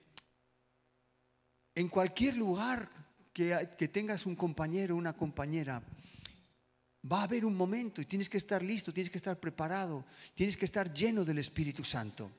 [1.80, 2.92] en cualquier lugar
[3.32, 5.82] que, tengas un compañero o una compañera,
[7.10, 10.58] va a haber un momento y tienes que estar listo, tienes que estar preparado, tienes
[10.58, 12.30] que estar lleno del Espíritu Santo.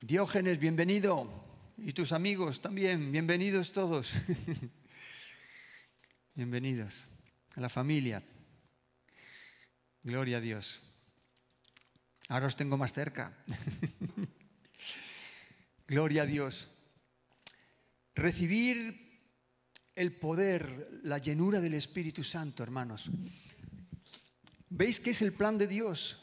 [0.00, 1.46] Diógenes, bienvenido.
[1.76, 4.14] Y tus amigos también, bienvenidos todos.
[6.34, 7.04] bienvenidos
[7.54, 8.20] a la familia.
[10.02, 10.80] Gloria a Dios.
[12.28, 13.32] Ahora os tengo más cerca.
[15.88, 16.68] Gloria a Dios.
[18.14, 18.94] Recibir
[19.96, 23.10] el poder, la llenura del Espíritu Santo, hermanos.
[24.68, 26.18] ¿Veis que es el plan de Dios?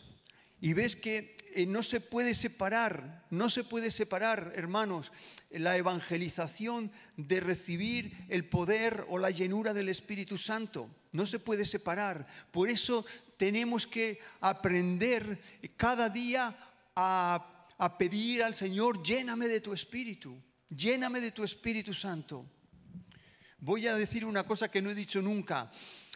[0.62, 5.12] Y ves que eh, no se puede separar, no se puede separar, hermanos,
[5.50, 10.92] la evangelización de recibir el poder o la llenura del Espíritu Santo.
[11.12, 12.28] No se puede separar.
[12.52, 13.04] Por eso
[13.38, 15.42] tenemos que aprender
[15.76, 16.56] cada día
[16.96, 22.46] a a pedir al Señor, lléname de tu espíritu, lléname de tu Espíritu Santo.
[23.60, 25.72] Voy a decir una cosa que no he dicho nunca,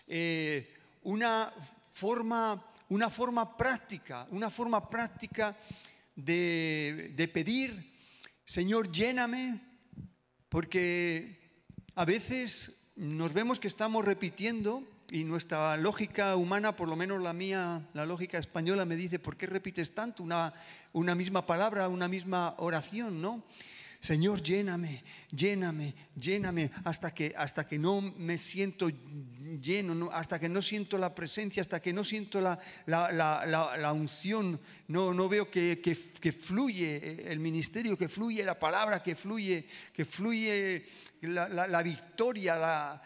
[0.08, 1.52] eh, una,
[1.92, 5.58] forma, una forma práctica, una forma práctica
[6.16, 7.98] de, de pedir,
[8.46, 9.62] Señor, lléname,
[10.48, 11.64] porque
[11.96, 17.34] a veces nos vemos que estamos repitiendo y nuestra lógica humana, por lo menos la
[17.34, 22.56] mía, la lógica española, me dice, ¿por qué repites tanto una, misma palabra, una misma
[22.58, 23.44] oración, ¿no?
[24.02, 28.90] Señor, lléname, lléname, lléname, hasta que, hasta que no me siento
[29.60, 34.58] lleno, hasta que no siento la presencia, hasta que no siento la, la, unción,
[34.88, 40.06] no, no veo que, que, fluye el ministerio, que fluye la palabra, que fluye, que
[40.06, 40.86] fluye
[41.24, 43.02] la, victoria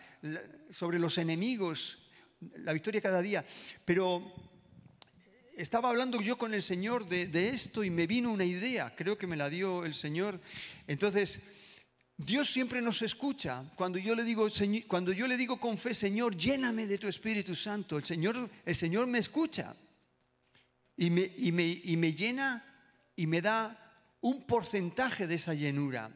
[0.70, 1.98] sobre los enemigos,
[2.58, 3.44] la victoria cada día.
[3.84, 4.43] Pero
[5.56, 9.28] estaba hablando yo con el Señor de, esto y me vino una idea, creo que
[9.28, 10.40] me la dio el Señor.
[10.88, 11.42] Entonces,
[12.18, 13.64] Dios siempre nos escucha.
[13.76, 14.48] Cuando yo le digo,
[14.88, 18.76] cuando yo le digo con fe, Señor, lléname de tu Espíritu Santo, el Señor, el
[18.76, 19.76] Señor me escucha
[20.98, 22.64] y me, y me, y me llena
[23.16, 23.80] y me da
[24.22, 26.10] un porcentaje de esa llenura.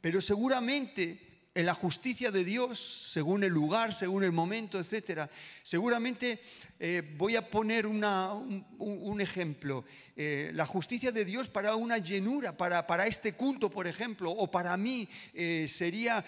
[0.00, 5.28] Pero seguramente en la justicia de Dios, según el lugar, según el momento, etc.
[5.62, 6.40] Seguramente
[6.80, 9.84] eh, voy a poner un, ejemplo.
[10.16, 14.50] Eh, la justicia de Dios para una llenura, para, para este culto, por ejemplo, o
[14.50, 16.24] para mí eh, sería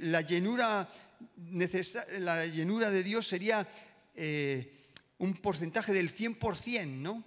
[0.00, 0.88] la llenura
[2.18, 3.66] la llenura de Dios sería
[5.18, 7.24] un porcentaje del 100%, ¿no?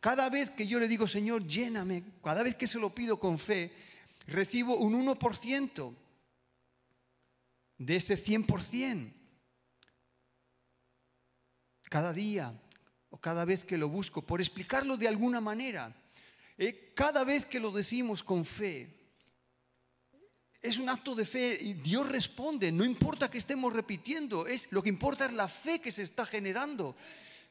[0.00, 3.38] cada vez que yo le digo, Señor, lléname, cada vez que se lo pido con
[3.38, 3.72] fe,
[4.28, 5.94] recibo un 1%
[7.78, 9.12] de ese 100%.
[11.88, 12.52] Cada día
[13.10, 15.94] o cada vez que lo busco, por explicarlo de alguna manera,
[16.58, 19.04] eh, cada vez que lo decimos con fe,
[20.64, 22.72] es un acto de fe y Dios responde.
[22.72, 26.24] No importa que estemos repitiendo, es, lo que importa es la fe que se está
[26.24, 26.96] generando.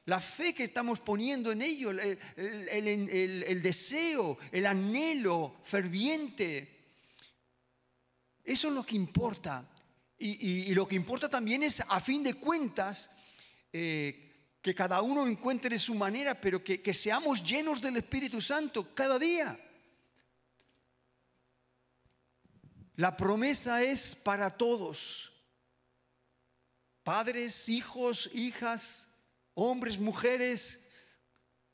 [0.05, 6.67] La fe que estamos poniendo en ello, el, deseo, el anhelo ferviente.
[8.43, 9.69] Eso es lo que importa.
[10.25, 13.09] Y, lo que importa también es, a fin de cuentas,
[13.73, 18.95] eh, que cada uno encuentre su manera, pero que, que seamos llenos del Espíritu Santo
[18.95, 19.59] cada día.
[22.95, 25.29] La promesa es para todos,
[27.03, 29.09] padres, hijos, hijas,
[29.55, 30.87] hombres, mujeres,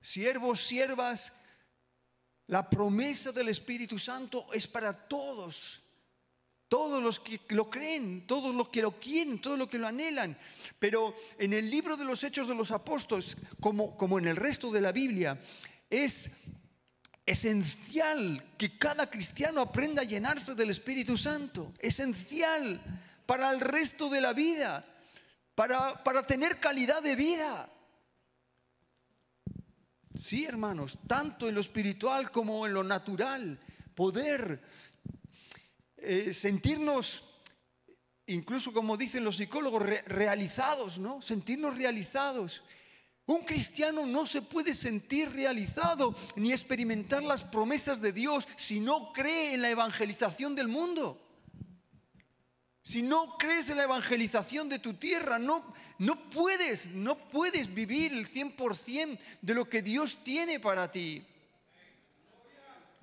[0.01, 1.33] siervos, siervas.
[2.47, 5.83] La promesa del Espíritu Santo es para todos.
[6.69, 10.37] Todos los que lo creen, todos los que lo quieren, todos los que lo anhelan.
[10.77, 14.71] Pero en el libro de los Hechos de los Apóstoles, como, como en el resto
[14.71, 15.39] de la Biblia,
[15.89, 16.43] es
[17.25, 21.73] esencial que cada cristiano aprenda a llenarse del Espíritu Santo.
[21.79, 22.81] Esencial
[23.25, 24.85] para el resto de la vida,
[25.55, 27.69] para, para tener calidad de vida.
[30.15, 33.59] Sí, hermanos, tanto en lo espiritual como en lo natural,
[33.95, 34.61] poder
[36.01, 37.23] eh, sentirnos,
[38.27, 41.21] incluso como dicen los psicólogos, realizados, ¿no?
[41.21, 42.63] Sentirnos realizados.
[43.25, 49.13] Un cristiano no se puede sentir realizado ni experimentar las promesas de Dios si no
[49.13, 51.19] cree en la evangelización del mundo.
[52.81, 58.13] Si no crees en la evangelización de tu tierra, no, no puedes, no puedes vivir
[58.13, 61.23] el 100% de lo que Dios tiene para ti.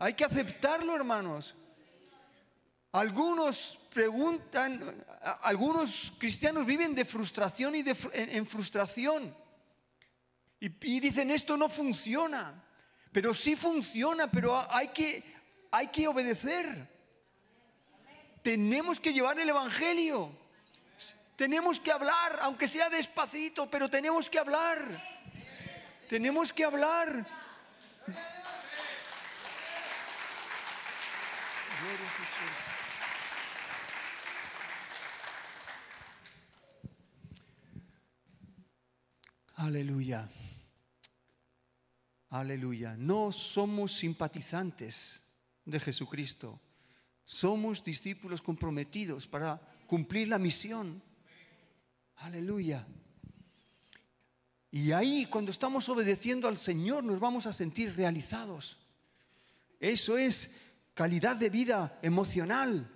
[0.00, 1.54] Hay que aceptarlo, hermanos.
[2.96, 4.80] Algunos preguntan,
[5.42, 9.36] algunos cristianos viven de frustración y de, en, frustración.
[10.58, 12.64] Y, y, dicen, esto no funciona.
[13.12, 15.22] Pero sí funciona, pero hay que,
[15.72, 16.88] hay que obedecer.
[18.40, 20.30] Tenemos que llevar el Evangelio.
[21.36, 24.78] Tenemos que hablar, aunque sea despacito, pero tenemos que hablar.
[26.08, 27.26] Tenemos que hablar.
[39.56, 40.28] Aleluya.
[42.28, 42.94] Aleluya.
[42.98, 45.22] No somos simpatizantes
[45.64, 46.60] de Jesucristo.
[47.24, 51.02] Somos discípulos comprometidos para cumplir la misión.
[52.16, 52.86] Aleluya.
[54.70, 58.76] Y ahí cuando estamos obedeciendo al Señor nos vamos a sentir realizados.
[59.80, 62.90] Eso es calidad de vida emocional.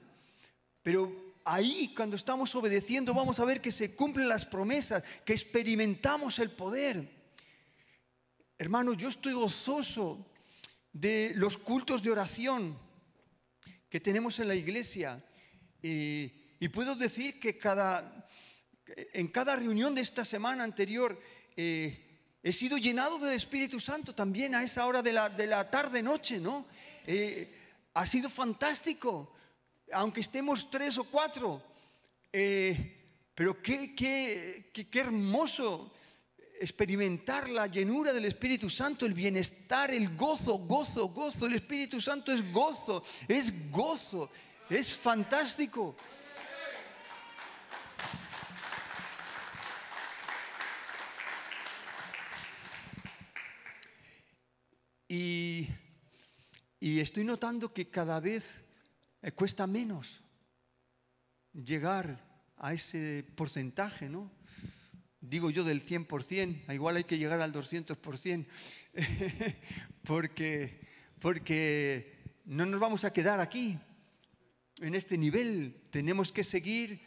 [0.82, 6.38] Pero ahí cuando estamos obedeciendo vamos a ver que se cumplen las promesas, que experimentamos
[6.38, 7.08] el poder.
[8.56, 10.30] Hermanos, yo estoy gozoso
[10.92, 12.78] de los cultos de oración
[13.88, 15.22] que tenemos en la iglesia
[15.82, 16.28] y,
[16.68, 18.28] puedo decir que cada,
[19.12, 21.18] en cada reunión de esta semana anterior
[21.56, 26.66] eh, he sido llenado del Espíritu Santo también a esa hora de la, tarde-noche, ¿no?
[27.06, 27.56] Eh,
[27.94, 29.32] ha sido fantástico
[29.92, 31.62] aunque estemos tres o cuatro.
[32.32, 32.96] Eh,
[33.34, 35.92] pero qué, qué, qué, hermoso
[36.60, 41.46] experimentar la llenura del Espíritu Santo, el bienestar, el gozo, gozo, gozo.
[41.46, 44.30] El Espíritu Santo es gozo, es gozo,
[44.68, 45.96] es fantástico.
[55.08, 58.62] Y estoy notando que cada vez
[59.22, 60.22] eh, cuesta menos
[61.52, 62.24] llegar
[62.56, 64.30] a ese porcentaje, ¿no?
[65.20, 68.46] Digo yo del 100%, igual hay que llegar al 200%,
[70.04, 70.80] porque,
[71.18, 73.78] porque no nos vamos a quedar aquí,
[74.80, 75.82] en este nivel.
[75.90, 77.00] Tenemos que seguir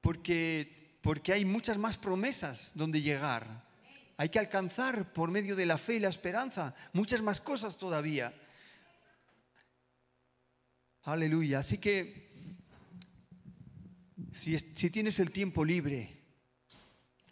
[0.00, 3.66] porque, porque hay muchas más promesas donde llegar.
[4.16, 8.34] Hay que alcanzar por medio de la fe y la esperanza muchas más cosas todavía.
[11.08, 11.60] Aleluya.
[11.60, 12.28] Así que
[14.30, 14.58] si,
[14.90, 16.20] tienes el tiempo libre,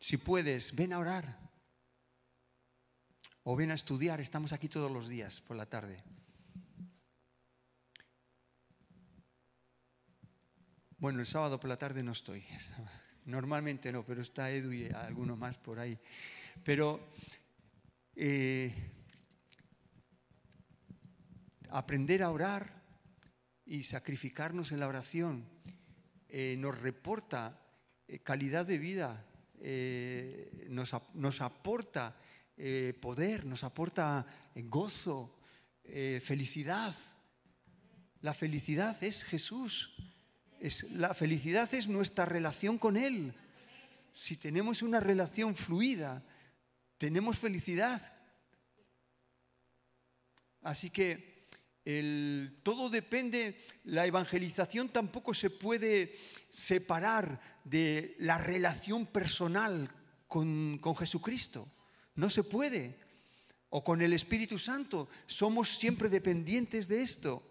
[0.00, 1.38] si puedes, ven a orar.
[3.42, 4.18] O ven a estudiar.
[4.18, 6.02] Estamos aquí todos los días por la tarde.
[10.96, 12.42] Bueno, el sábado por la tarde no estoy.
[13.26, 15.98] Normalmente no, pero está Edu y alguno más por ahí.
[16.64, 17.10] Pero
[18.14, 18.72] eh,
[21.68, 22.75] aprender a orar
[23.66, 25.44] y sacrificarnos en la oración
[26.28, 27.60] eh, nos reporta
[28.06, 29.26] eh, calidad de vida,
[29.60, 32.16] eh, nos, nos, aporta
[33.00, 35.38] poder, nos aporta gozo,
[35.84, 36.94] felicidad.
[38.22, 39.94] La felicidad es Jesús.
[40.58, 43.34] Es, la felicidad es nuestra relación con Él.
[44.12, 46.24] Si tenemos una relación fluida,
[46.96, 48.00] tenemos felicidad.
[50.62, 51.35] Así que
[51.86, 56.14] el, todo depende, la evangelización tampoco se puede
[56.48, 59.88] separar de la relación personal
[60.26, 61.66] con, con Jesucristo.
[62.16, 62.98] No se puede.
[63.70, 65.08] O con el Espíritu Santo.
[65.26, 67.42] Somos siempre dependientes de esto.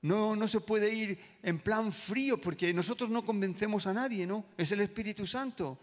[0.00, 4.46] No, no se puede ir en plan frío porque nosotros no convencemos a nadie, ¿no?
[4.56, 5.78] Es el Espíritu Santo.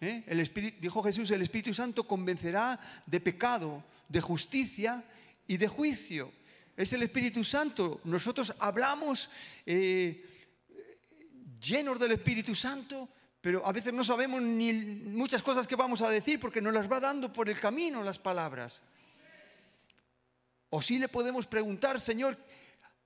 [0.00, 0.24] ¿eh?
[0.26, 5.04] El Espíritu, dijo Jesús, el Espíritu Santo convencerá de pecado, de justicia
[5.46, 6.32] y de juicio.
[6.76, 8.00] Es el Espíritu Santo.
[8.04, 9.28] Nosotros hablamos
[9.66, 10.24] eh,
[11.60, 13.08] llenos del Espíritu Santo,
[13.40, 16.90] pero a veces no sabemos ni muchas cosas que vamos a decir porque nos las
[16.90, 18.82] va dando por el camino las palabras.
[20.70, 22.38] O sí le podemos preguntar, Señor,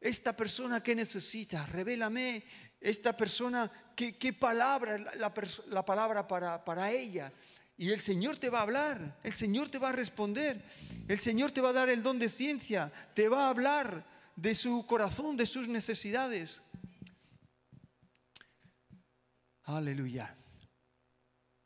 [0.01, 2.45] esta persona que necesita, revélame
[2.81, 5.33] esta persona, qué, palabra, la,
[5.69, 7.33] la palabra para, para ella.
[7.79, 10.63] Y el Señor te va a hablar, el Señor te va a responder,
[11.09, 14.05] el Señor te va a dar el don de ciencia, te va a hablar
[14.35, 16.63] de su corazón, de sus necesidades.
[19.65, 20.35] Aleluya.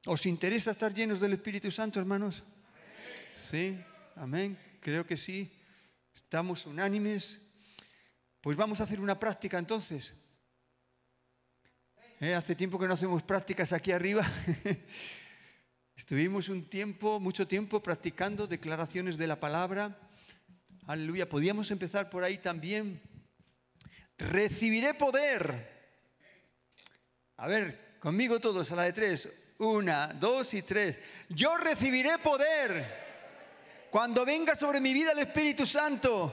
[0.06, 2.42] ¿Os interesa estar llenos del Espíritu Santo, hermanos?
[3.32, 3.78] Sí,
[4.16, 4.58] amén.
[4.80, 5.52] Creo que sí.
[6.14, 7.52] Estamos unánimes.
[8.40, 10.14] Pues vamos a hacer una práctica entonces.
[12.18, 14.26] Eh, hace tiempo que no hacemos prácticas aquí arriba.
[16.01, 19.98] Estuvimos un tiempo, mucho tiempo practicando declaraciones de la palabra.
[20.86, 21.28] Aleluya.
[21.28, 23.03] Podíamos empezar por ahí también.
[24.16, 25.53] Recibiré poder.
[27.36, 29.53] A ver, conmigo todos a la de tres.
[29.59, 30.96] Una, dos y tres.
[31.28, 32.82] Yo recibiré poder
[33.90, 36.32] cuando venga sobre mi vida el Espíritu Santo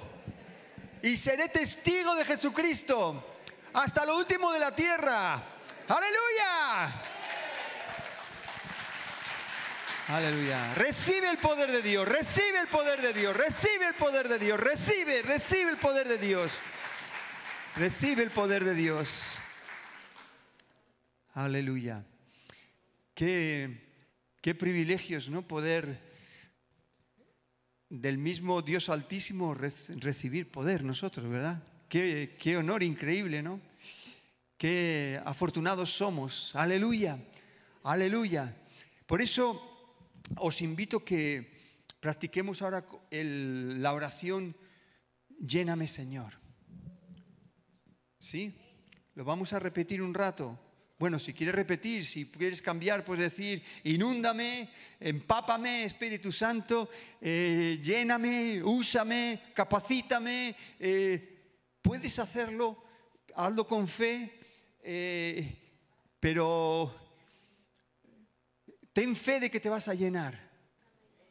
[1.03, 3.35] y seré testigo de Jesucristo
[3.73, 5.33] hasta lo último de la tierra.
[5.89, 7.16] Aleluya.
[10.07, 10.73] Aleluya.
[10.75, 14.57] Recibe el poder de Dios, recibe el poder de Dios, recibe el poder de Dios,
[14.57, 16.49] recibe, recibe el poder de Dios.
[17.75, 19.37] Recibe el poder de Dios.
[21.33, 22.05] Aleluya.
[23.13, 23.85] Qué,
[24.41, 25.45] qué privilegios, ¿no?
[25.45, 25.99] Poder
[27.89, 31.61] del mismo Dios Altísimo recibir poder nosotros, ¿verdad?
[31.89, 33.59] Qué, qué honor increíble, ¿no?
[34.57, 36.55] Qué afortunados somos.
[36.55, 37.19] Aleluya.
[37.83, 38.55] Aleluya.
[39.05, 39.76] Por eso
[40.35, 41.55] os invito que
[41.99, 44.55] practiquemos ahora la oración,
[45.39, 46.33] lléname Señor.
[48.19, 48.53] ¿Sí?
[49.15, 50.59] Lo vamos a repetir un rato.
[50.99, 54.69] Bueno, si quieres repetir, si quieres cambiar, puedes decir, inúndame,
[54.99, 56.89] empápame, Espíritu Santo,
[57.21, 60.55] eh, lléname, úsame, capacítame.
[60.79, 61.53] Eh,
[61.83, 62.83] puedes hacerlo,
[63.35, 64.39] hazlo con fe,
[64.81, 65.55] eh,
[66.19, 67.06] pero
[68.97, 70.33] Ten fe de que te vas a llenar.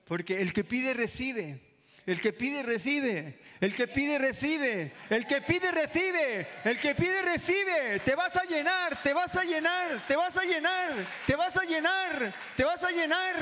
[0.05, 1.61] Porque el que pide recibe.
[2.07, 3.41] El que pide recibe.
[3.59, 4.95] El que pide recibe.
[5.11, 6.47] El que pide recibe.
[6.63, 7.99] El que pide recibe.
[8.05, 9.03] Te vas a llenar.
[9.03, 10.07] Te vas a llenar.
[10.07, 10.93] Te vas a llenar.
[11.27, 12.35] Te vas a llenar.
[12.57, 13.35] Te vas a llenar.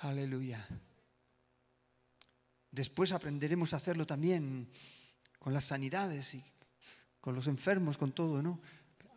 [0.00, 0.68] Aleluya.
[2.70, 4.70] Después aprenderemos a hacerlo también
[5.38, 6.44] con las sanidades y
[7.18, 8.60] con los enfermos, con todo, ¿no?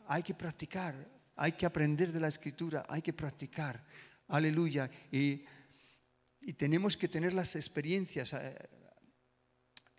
[0.08, 0.96] Hay que practicar.
[1.36, 3.84] Hay que aprender de la escritura, hay que practicar.
[4.28, 4.90] Aleluya.
[5.12, 5.44] Y,
[6.58, 8.34] tenemos que tener las experiencias.
[8.34, 8.70] Eh,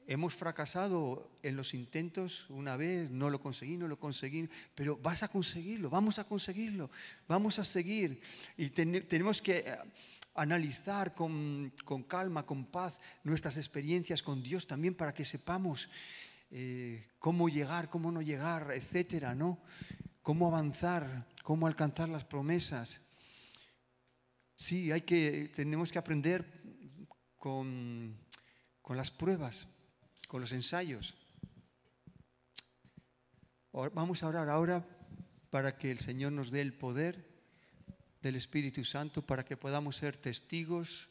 [0.06, 5.22] hemos fracasado en los intentos una vez, no lo conseguí, no lo conseguí, pero vas
[5.22, 6.90] a conseguirlo, vamos a conseguirlo,
[7.26, 8.20] vamos a seguir.
[8.56, 9.78] Y tenemos que eh,
[10.34, 11.72] analizar con,
[12.08, 15.88] calma, con paz, nuestras experiencias con Dios también para que sepamos
[16.50, 19.60] eh, cómo llegar, cómo no llegar, etcétera, ¿no?
[20.24, 23.02] Cómo avanzar, cómo alcanzar las promesas.
[24.56, 26.50] Sí, hay que, tenemos que aprender
[27.36, 28.18] con,
[28.80, 29.68] con las pruebas,
[30.26, 31.14] con los ensayos.
[33.70, 34.86] Vamos a orar ahora
[35.50, 37.28] para que el Señor nos dé el poder
[38.22, 41.10] del Espíritu Santo para que podamos ser testigos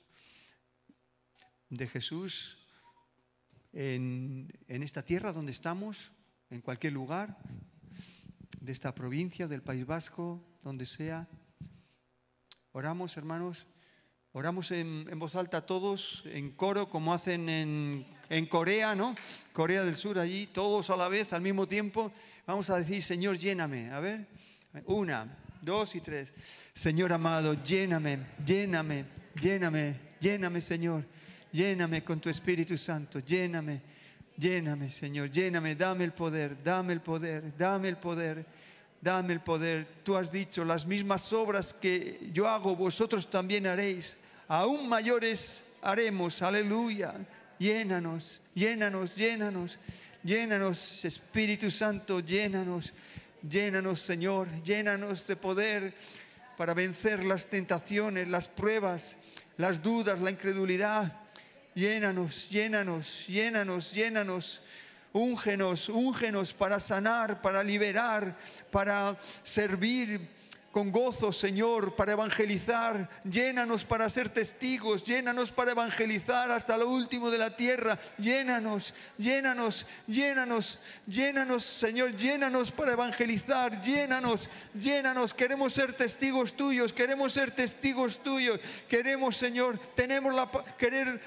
[1.70, 2.58] de Jesús
[3.74, 6.12] en, en esta tierra donde estamos,
[6.50, 7.38] en cualquier lugar,
[8.64, 11.28] de esta provincia, del País Vasco, donde sea.
[12.72, 13.68] Oramos, hermanos.
[14.32, 19.16] Oramos en, voz alta todos, en coro, como hacen en, en, Corea, ¿no?
[19.52, 22.12] Corea del Sur, allí, todos a la vez, al mismo tiempo.
[22.48, 23.92] Vamos a decir, Señor, lléname.
[23.92, 24.28] A ver,
[24.86, 26.34] una, dos y tres.
[26.74, 29.06] Señor amado, lléname, lléname,
[29.40, 31.06] lléname, lléname, Señor.
[31.52, 33.93] Lléname con tu Espíritu Santo, lléname.
[34.38, 38.46] Lléname, Señor, lléname, dame el poder, dame el poder, dame el poder,
[39.00, 39.88] dame el poder.
[40.04, 44.18] Tú has dicho, las mismas obras que yo hago, vosotros también haréis.
[44.48, 47.14] Aún mayores haremos, aleluya.
[47.60, 49.78] Llénanos, llénanos, llénanos,
[50.24, 52.92] llénanos, Espíritu Santo, llénanos,
[53.48, 55.94] llénanos, Señor, llénanos de poder
[56.58, 59.16] para vencer las tentaciones, las pruebas,
[59.58, 61.23] las dudas, la incredulidad.
[61.76, 64.62] Llénanos, llénanos, llénanos, llénanos.
[65.14, 68.36] Úngenos, úngenos para sanar, para liberar,
[68.72, 70.20] para servir
[70.74, 73.08] con gozo, Señor, para evangelizar.
[73.24, 78.00] Llénanos para ser testigos, llénanos para evangelizar hasta lo último de la tierra.
[78.18, 83.80] Llénanos, llénanos, llénanos, llénanos, Señor, llénanos para evangelizar.
[83.84, 85.36] Llénanos, llénanos.
[85.36, 88.60] Queremos ser testigos tuyos, queremos ser testigos tuyos.
[88.90, 90.50] Queremos, Señor, tenemos la
[90.80, 91.22] querer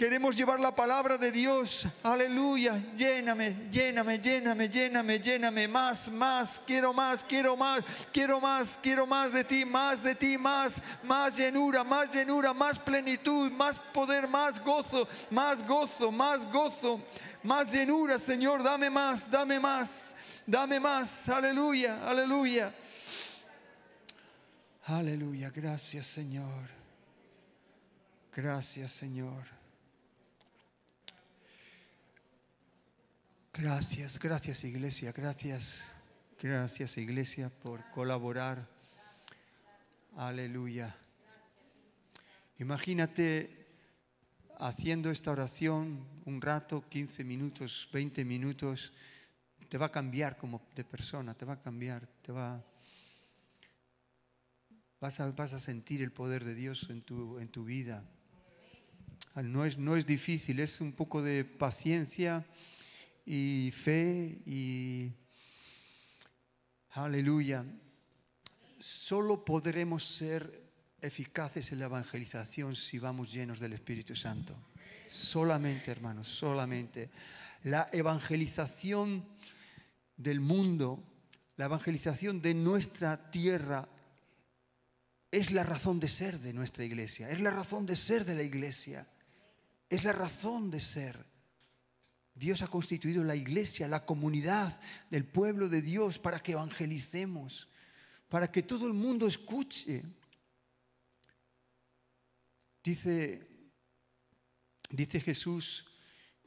[0.00, 1.86] Queremos llevar la palabra de Dios.
[2.02, 2.82] Aleluya.
[2.96, 5.68] Lléname, lléname, lléname, lléname, lléname.
[5.68, 6.58] Más, más.
[6.66, 11.36] Quiero más, quiero más, quiero más, quiero más de ti, más de ti, más, más
[11.36, 16.98] llenura, más llenura, más plenitud, más poder, más gozo, más gozo, más gozo,
[17.42, 18.62] más llenura, Señor.
[18.62, 21.28] Dame más, dame más, dame más.
[21.28, 22.72] Aleluya, aleluya.
[24.86, 25.50] Aleluya.
[25.50, 26.70] Gracias, Señor.
[28.34, 29.59] Gracias, Señor.
[33.60, 35.82] Gracias, gracias iglesia, gracias,
[36.40, 38.66] gracias iglesia por colaborar.
[40.16, 40.96] Aleluya.
[42.58, 43.66] Imagínate
[44.58, 48.94] haciendo esta oración un rato, 15 minutos, 20 minutos,
[49.68, 52.64] te va a cambiar como de persona, te va a cambiar, te va...
[55.02, 58.08] Vas a, vas a sentir el poder de Dios en tu, en tu vida.
[59.34, 62.46] No es, no es difícil, es un poco de paciencia
[63.26, 65.10] y fe y
[66.90, 67.64] aleluya.
[68.78, 74.56] Solo podremos ser eficaces en la evangelización si vamos llenos del Espíritu Santo.
[75.08, 77.10] Solamente, hermanos, solamente.
[77.64, 79.26] La evangelización
[80.16, 81.02] del mundo,
[81.56, 83.88] la evangelización de nuestra tierra
[85.30, 88.42] es la razón de ser de nuestra iglesia, es la razón de ser de la
[88.42, 89.06] iglesia,
[89.88, 91.29] es la razón de ser.
[92.40, 94.80] Dios ha constituido la iglesia, la comunidad
[95.10, 97.68] del pueblo de Dios para que evangelicemos,
[98.30, 100.02] para que todo el mundo escuche.
[102.82, 103.46] Dice,
[104.88, 105.84] dice Jesús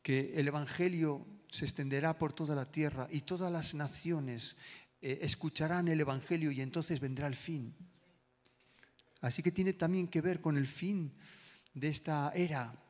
[0.02, 4.58] que el Evangelio se extenderá por toda la tierra y todas las naciones
[5.00, 7.72] eh, escucharán el Evangelio y entonces vendrá el fin.
[9.22, 11.14] Así que tiene también que ver con el fin
[11.76, 12.83] de esta era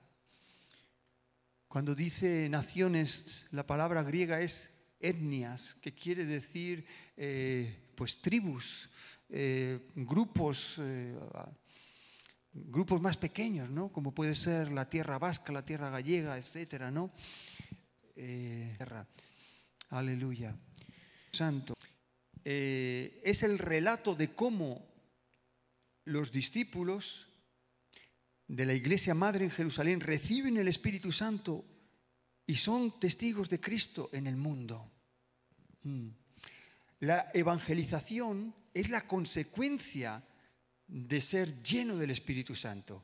[1.73, 6.85] cuando dice naciones, la palabra griega es etnias, que quiere decir
[7.17, 8.91] eh, pues tribus,
[9.27, 11.17] eh, grupos, eh,
[12.53, 13.91] grupos más pequeños, ¿no?
[13.91, 17.11] Como puede ser la tierra vasca, la tierra gallega, etcétera, ¿no?
[19.89, 20.55] aleluya.
[21.31, 21.73] Santo.
[22.43, 24.85] es el relato de cómo
[26.05, 27.32] los discípulos
[28.55, 31.65] de la iglesia madre en Jerusalén reciben el Espíritu Santo
[32.45, 34.91] y son testigos de Cristo en el mundo.
[35.81, 36.09] Mm.
[36.99, 40.23] La evangelización es la consecuencia
[40.87, 43.03] de ser lleno del Espíritu Santo.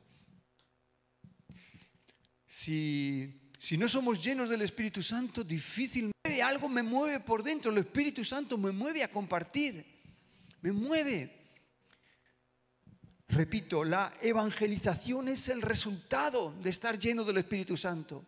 [2.46, 7.72] Si, si no somos llenos del Espíritu Santo, difícilmente algo me mueve por dentro.
[7.72, 9.84] El Espíritu Santo me mueve a compartir,
[10.62, 11.39] me mueve.
[13.30, 18.24] Repito, la evangelización es el resultado de estar lleno del Espíritu Santo.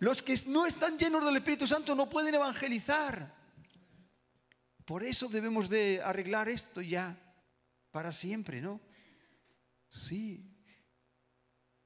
[0.00, 3.32] Los que no están llenos del Espíritu Santo no pueden evangelizar.
[4.84, 7.16] Por eso debemos de arreglar esto ya
[7.92, 8.80] para siempre, ¿no?
[9.88, 10.44] Sí.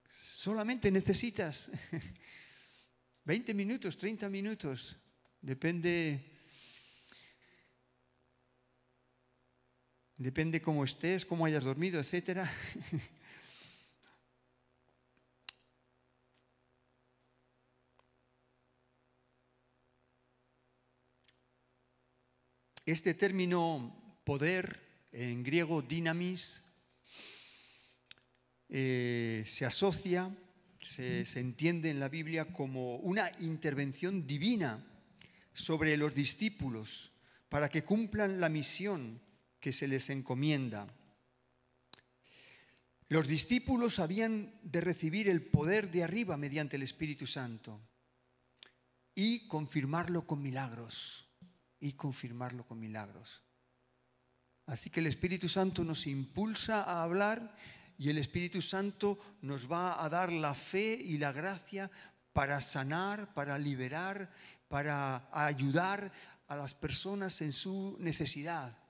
[0.09, 1.71] Solamente necesitas
[3.25, 4.97] 20 minutos, 30 minutos.
[5.41, 6.32] Depende
[10.23, 12.49] Depende cómo estés, cómo hayas dormido, etcétera.
[22.87, 26.71] Este término poder, en griego dinamis,
[28.69, 30.31] eh, se asocia,
[30.79, 34.85] se, se entiende en la Biblia como una intervención divina
[35.53, 37.11] sobre los discípulos
[37.49, 39.21] para que cumplan la misión
[39.63, 40.89] que se les encomienda.
[43.09, 47.81] Los discípulos habían de recibir el poder de arriba mediante el Espíritu Santo.
[49.15, 51.29] y confirmarlo con milagros.
[51.79, 53.43] Y confirmarlo con milagros.
[54.67, 57.55] Así que el Espíritu Santo nos impulsa a hablar
[57.99, 61.91] y el Espíritu Santo nos va a dar la fe y la gracia
[62.33, 64.33] para sanar, para liberar,
[64.69, 66.11] para ayudar
[66.49, 68.82] a las personas en su necesidad.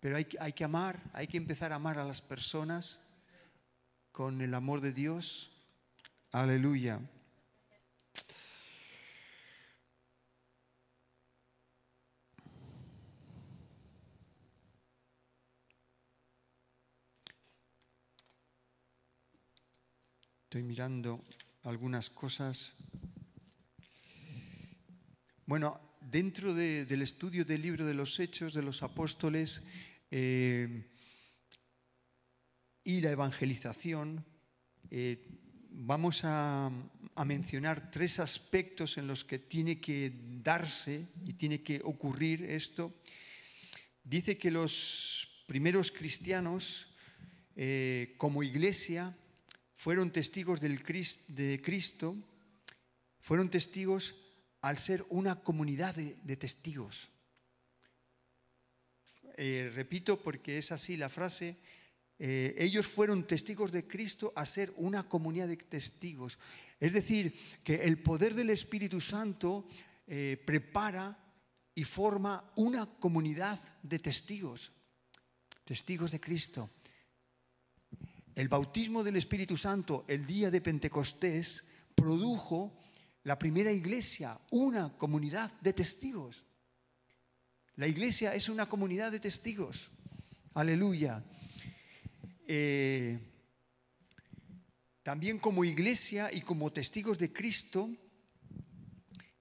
[0.00, 3.00] Pero hay, hay que amar, hay que empezar a amar a las personas
[4.10, 5.50] con el amor de Dios.
[6.32, 7.00] Aleluya.
[20.50, 21.22] Estoy mirando
[21.62, 22.72] algunas cosas.
[25.46, 29.64] Bueno, dentro del estudio del libro de los Hechos de los Apóstoles
[30.10, 30.90] eh,
[32.84, 34.24] y la evangelización,
[34.90, 35.26] eh,
[35.70, 36.70] vamos a,
[37.26, 40.10] mencionar tres aspectos en los que tiene que
[40.42, 42.94] darse y tiene que ocurrir esto.
[44.02, 46.94] Dice que los primeros cristianos,
[47.56, 49.14] eh, como iglesia,
[49.74, 52.16] fueron testigos de Cristo,
[53.20, 54.14] fueron testigos
[54.60, 57.08] al ser una comunidad de, testigos.
[59.36, 61.56] Eh, repito porque es así la frase,
[62.18, 66.38] eh, ellos fueron testigos de Cristo a ser una comunidad de testigos.
[66.78, 69.66] Es decir, que el poder del Espíritu Santo
[70.06, 71.16] eh, prepara
[71.74, 74.70] y forma una comunidad de testigos,
[75.64, 76.68] testigos de Cristo.
[78.34, 81.64] El bautismo del Espíritu Santo el día de Pentecostés
[81.94, 82.78] produjo
[83.24, 86.42] la primera iglesia, una comunidad de testigos.
[87.80, 89.88] La iglesia es una comunidad de testigos.
[90.52, 91.24] Aleluya.
[92.46, 93.18] Eh,
[95.02, 97.88] también como iglesia y como testigos de Cristo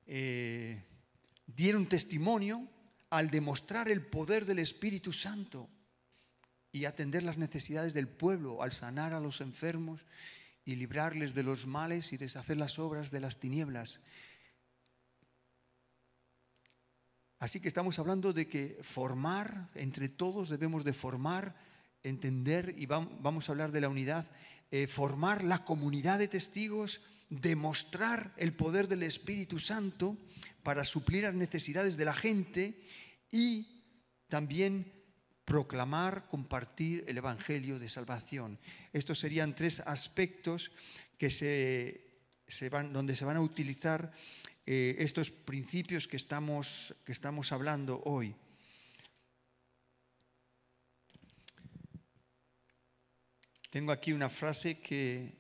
[0.08, 0.82] eh,
[1.48, 2.66] dieron testimonio
[3.10, 5.70] al demostrar el poder del Espíritu Santo
[6.72, 10.06] y atender las necesidades del pueblo, al sanar a los enfermos
[10.64, 14.00] y librarles de los males y deshacer las obras de las tinieblas.
[17.40, 21.56] Así que estamos hablando de que formar, entre todos debemos de formar,
[22.04, 24.30] entender, y vamos a hablar de la unidad,
[24.72, 30.18] eh, formar la comunidad de testigos, demostrar el poder del Espíritu Santo
[30.64, 32.84] para suplir las necesidades de la gente
[33.32, 33.84] y
[34.28, 34.92] también
[35.46, 38.60] proclamar, compartir el Evangelio de salvación.
[38.94, 40.72] Estos serían tres aspectos
[41.18, 44.12] que se, van, donde se van a utilizar
[44.66, 48.36] eh, estos principios que estamos, que estamos hablando hoy.
[53.70, 55.38] Tengo aquí una frase que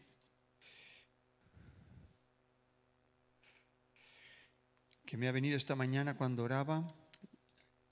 [5.05, 6.95] que me ha venido esta mañana cuando oraba,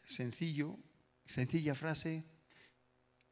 [0.06, 0.78] sencillo,
[1.28, 2.24] Sencilla frase,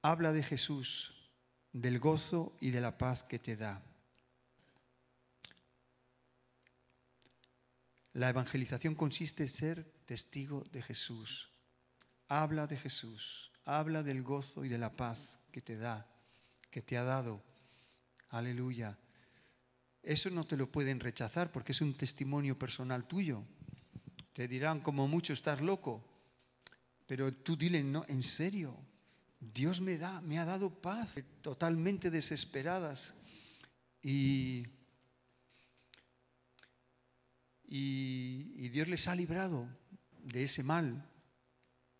[0.01, 1.31] habla de Jesús,
[1.71, 3.81] del gozo y de la paz que te da.
[8.15, 11.49] La evangelización consiste en ser testigo de Jesús.
[12.29, 16.07] Habla de Jesús, habla del gozo y de la paz que te da,
[16.71, 17.43] que te ha dado.
[18.29, 18.97] Aleluya.
[20.01, 23.43] Eso no te lo pueden rechazar porque es un testimonio personal tuyo.
[24.31, 26.01] Te dirán, como mucho, estás loco.
[27.07, 28.77] Pero tú dile, no, en serio,
[29.41, 33.13] Dios me da, me ha dado paz, totalmente desesperadas.
[34.01, 34.63] Y,
[37.67, 39.67] y, Dios les ha librado
[40.23, 41.09] de ese mal.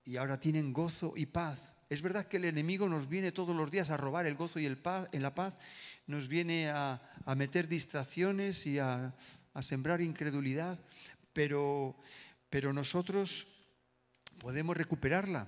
[0.04, 1.76] Y ahora tienen gozo y paz.
[1.90, 4.66] Es verdad que el enemigo nos viene todos los días a robar el gozo y
[4.66, 5.56] el paz, en la paz,
[6.08, 9.16] nos viene a, a meter distracciones y a,
[9.54, 10.80] a sembrar incredulidad,
[11.34, 11.96] pero,
[12.50, 13.48] pero nosotros
[14.38, 15.48] podemos recuperarla.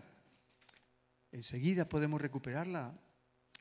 [1.32, 2.98] Enseguida podemos recuperarla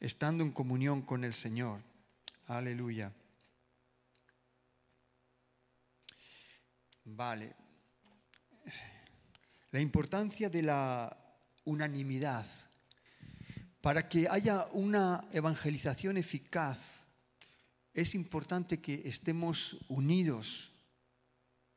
[0.01, 1.81] estando en comunión con el Señor.
[2.47, 3.13] Aleluya.
[7.09, 7.55] Vale.
[9.71, 11.17] La importancia de la
[11.65, 12.45] unanimidad.
[13.81, 17.07] Para que haya una evangelización eficaz,
[17.95, 20.73] es importante que estemos unidos,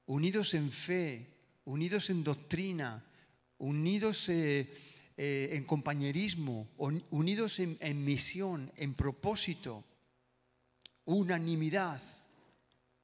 [0.07, 1.27] unidos en fe,
[1.65, 3.05] unidos en doctrina,
[3.59, 4.73] unidos eh,
[5.15, 6.69] eh, en compañerismo,
[7.11, 9.85] unidos en, misión, en propósito,
[11.05, 12.01] unanimidad,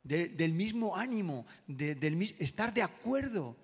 [0.06, 3.58] del mismo ánimo, del, estar de acuerdo,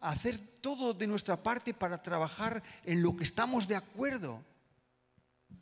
[0.00, 4.44] hacer todo de nuestra parte para trabajar en lo que estamos de acuerdo.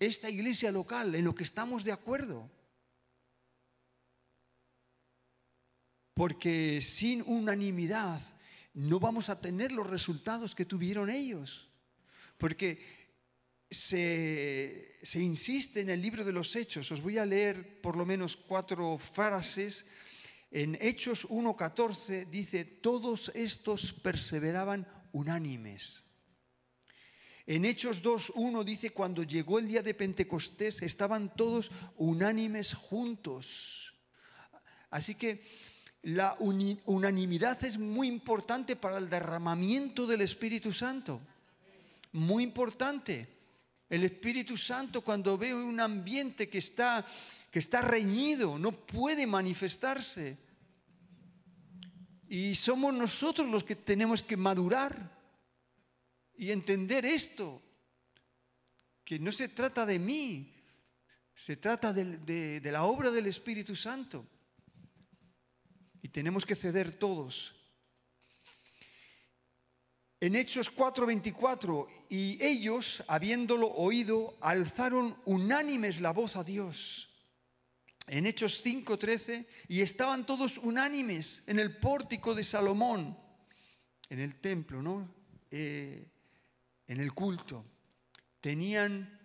[0.01, 2.49] Esta iglesia local, en lo que estamos de acuerdo.
[6.15, 8.21] porque sin unanimidad
[8.75, 11.69] no vamos a tener los resultados que tuvieron ellos.
[12.39, 12.81] Porque
[13.71, 16.91] se, se, insiste en el libro de los Hechos.
[16.93, 19.87] Os voy a leer por lo menos cuatro frases.
[20.55, 26.03] En Hechos 1.14 dice, todos estos perseveraban unánimes.
[27.47, 33.95] En Hechos 2.1 dice, cuando llegó el día de Pentecostés, estaban todos unánimes juntos.
[34.91, 35.43] Así que
[36.03, 41.23] la unanimidad es muy importante para el derramamiento del Espíritu Santo.
[42.13, 43.27] Muy importante.
[43.89, 47.07] El Espíritu Santo cuando ve un ambiente que está,
[47.53, 50.39] que está reñido, no puede manifestarse.
[52.27, 55.21] Y somos nosotros los que tenemos que madurar
[56.35, 57.63] y entender esto,
[59.05, 60.55] que no se trata de mí,
[61.35, 64.27] se trata de, la obra del Espíritu Santo.
[66.01, 67.55] Y tenemos que ceder todos.
[70.21, 77.12] En Hechos 4:24, y ellos, habiéndolo oído, alzaron unánimes la voz a Dios.
[78.07, 83.17] En Hechos 5:13, y estaban todos unánimes en el pórtico de Salomón,
[84.09, 85.15] en el templo, ¿no?
[85.51, 86.09] Eh,
[86.87, 87.65] en el culto.
[88.41, 89.21] Tenían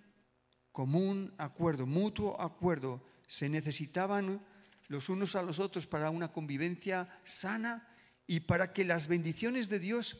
[0.71, 3.03] común acuerdo, mutuo acuerdo.
[3.28, 4.45] Se necesitaban
[4.88, 7.88] los unos a los otros para una convivencia sana
[8.28, 10.17] y para que las bendiciones de Dios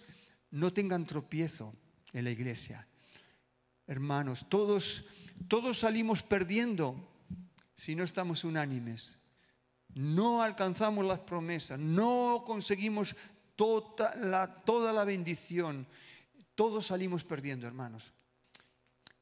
[0.51, 1.76] no tengan tropiezo
[2.14, 2.86] en la iglesia.
[3.86, 5.05] Hermanos, todos,
[5.47, 7.16] todos salimos perdiendo
[7.78, 9.17] si no estamos unánimes.
[9.93, 13.15] No alcanzamos las promesas, no conseguimos
[13.55, 15.88] toda la, toda la bendición.
[16.55, 18.11] Todos salimos perdiendo, hermanos.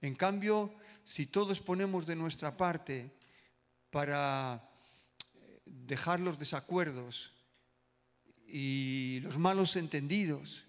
[0.01, 3.11] En cambio, si todos ponemos de nuestra parte
[3.89, 4.69] para
[5.65, 7.33] dejar los desacuerdos
[8.47, 10.65] y los malos entendidos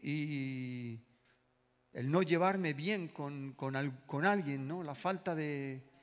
[0.00, 1.00] y
[1.92, 3.54] el no llevarme bien con,
[4.24, 4.82] alguien, ¿no?
[4.82, 5.93] la falta de,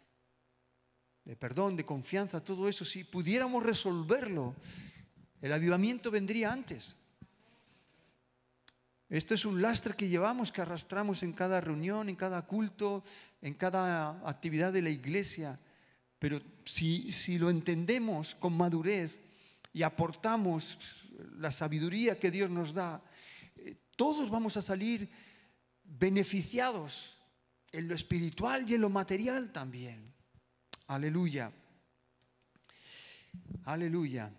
[1.26, 4.56] de perdón, de confianza, todo eso, si pudiéramos resolverlo,
[5.42, 6.96] el avivamiento vendría antes.
[9.10, 13.04] Esto es un lastre que llevamos, que arrastramos en cada reunión, en cada culto,
[13.42, 15.60] en cada actividad de la iglesia.
[16.18, 19.20] Pero si, si lo entendemos con madurez
[19.74, 23.04] y aportamos la sabiduría que Dios nos da,
[23.58, 25.10] eh, todos vamos a salir
[25.84, 27.18] beneficiados
[27.72, 30.06] en lo espiritual y en lo material también.
[30.92, 31.50] Aleluya.
[33.64, 34.30] Aleluya.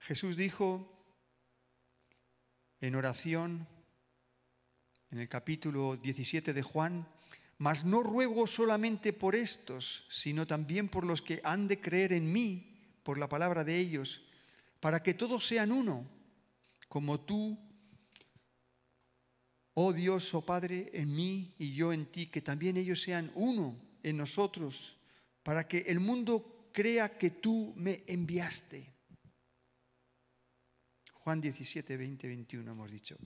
[0.00, 0.88] Jesús dijo
[2.80, 3.68] en oración,
[5.10, 7.06] en el capítulo 17 de Juan,
[7.58, 12.32] mas no ruego solamente por estos, sino también por los que han de creer en
[12.32, 14.22] mí, por la palabra de ellos,
[14.80, 16.08] para que todos sean uno,
[16.88, 17.58] como tú,
[19.74, 23.76] oh Dios, oh Padre, en mí y yo en ti, que también ellos sean uno
[24.02, 24.96] en nosotros,
[25.42, 28.92] para que el mundo crea que tú me enviaste.
[31.12, 33.16] Juan 17, 20, 21 hemos dicho.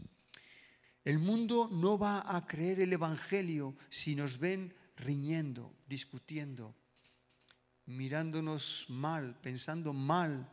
[1.02, 6.74] El mundo no va a creer el Evangelio si nos ven riñendo, discutiendo,
[7.86, 10.50] mirándonos mal, pensando mal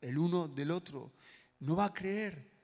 [0.00, 1.12] el uno del otro.
[1.60, 2.55] No va a creer.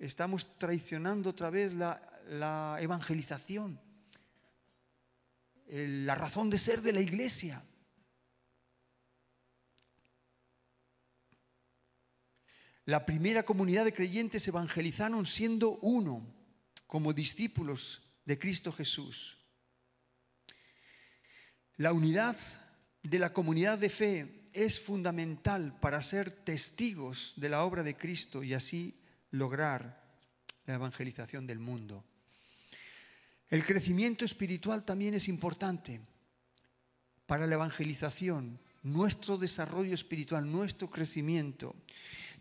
[0.00, 3.78] Estamos traicionando otra vez la, evangelización,
[5.68, 7.62] la razón de ser de la iglesia.
[12.86, 16.34] La primera comunidad de creyentes evangelizaron siendo uno,
[16.86, 19.36] como discípulos de Cristo Jesús.
[21.76, 22.38] La unidad
[23.02, 28.42] de la comunidad de fe es fundamental para ser testigos de la obra de Cristo
[28.42, 28.99] y así
[29.30, 30.02] lograr
[30.66, 32.04] la evangelización del mundo.
[33.48, 36.00] El crecimiento espiritual también es importante
[37.26, 41.74] para la evangelización, nuestro desarrollo espiritual, nuestro crecimiento.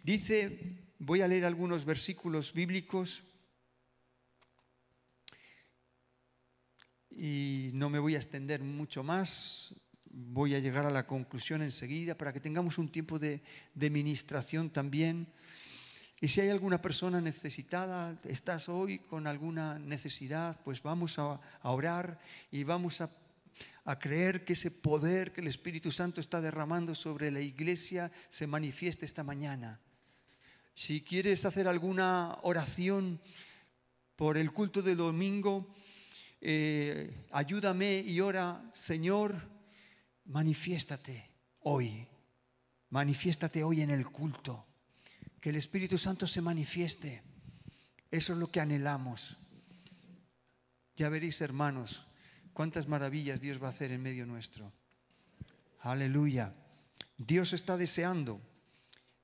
[0.04, 3.24] Dice, voy a leer algunos versículos bíblicos
[7.12, 9.74] y no me voy a extender mucho más,
[10.12, 13.42] voy a llegar a la conclusión enseguida para que tengamos un tiempo de,
[13.74, 15.28] de ministración también.
[16.22, 22.20] Y si hay alguna persona necesitada, estás hoy con alguna necesidad, pues vamos a, orar
[22.52, 23.10] y vamos a
[23.86, 28.46] a creer que ese poder que el Espíritu Santo está derramando sobre la iglesia se
[28.46, 29.80] manifieste esta mañana.
[30.76, 33.20] Si quieres hacer alguna oración
[34.16, 35.74] por el culto del domingo,
[36.40, 39.36] eh, ayúdame y ora, Señor,
[40.26, 41.30] manifiéstate
[41.62, 42.08] hoy,
[42.92, 44.66] manifiéstate hoy en el culto,
[45.42, 47.24] que el Espíritu Santo se manifieste.
[48.12, 49.38] Eso es lo que anhelamos.
[50.96, 52.06] Ya veréis, hermanos,
[52.54, 54.74] cuántas maravillas Dios va a hacer en medio nuestro.
[55.80, 56.54] Aleluya.
[57.18, 58.42] Dios está deseando.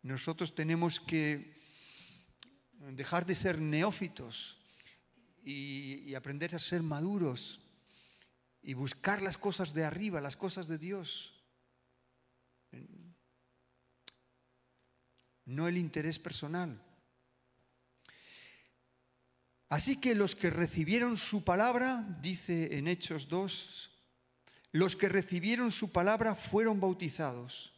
[0.04, 1.56] Nosotros tenemos que
[2.92, 4.58] dejar de ser neófitos
[5.44, 7.62] y, aprender a ser maduros
[8.62, 11.35] y buscar las cosas de arriba, las cosas de Dios.
[15.46, 16.82] No el interés personal.
[19.70, 23.92] Así que los que recibieron su palabra, dice en Hechos 2,
[24.74, 27.74] los que recibieron su palabra fueron bautizados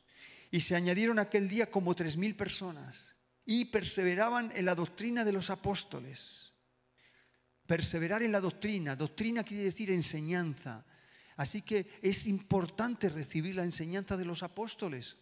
[0.51, 3.15] y se añadieron aquel día como tres mil personas
[3.45, 6.51] y perseveraban en la doctrina de los apóstoles.
[7.65, 10.85] Perseverar en la doctrina, doctrina quiere decir enseñanza.
[11.35, 15.17] Así que es importante recibir la enseñanza de los apóstoles.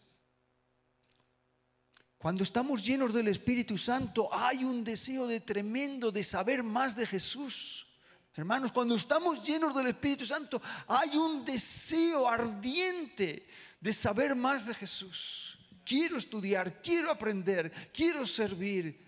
[2.26, 7.06] Cuando estamos llenos del Espíritu Santo hay un deseo de tremendo de saber más de
[7.06, 7.86] Jesús.
[8.34, 13.48] Hermanos, cuando estamos llenos del Espíritu Santo hay un deseo ardiente
[13.80, 15.60] de saber más de Jesús.
[15.86, 19.00] Quiero estudiar, quiero aprender, quiero servir.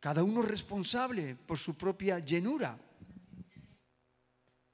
[0.00, 2.76] Cada uno responsable por su propia llenura.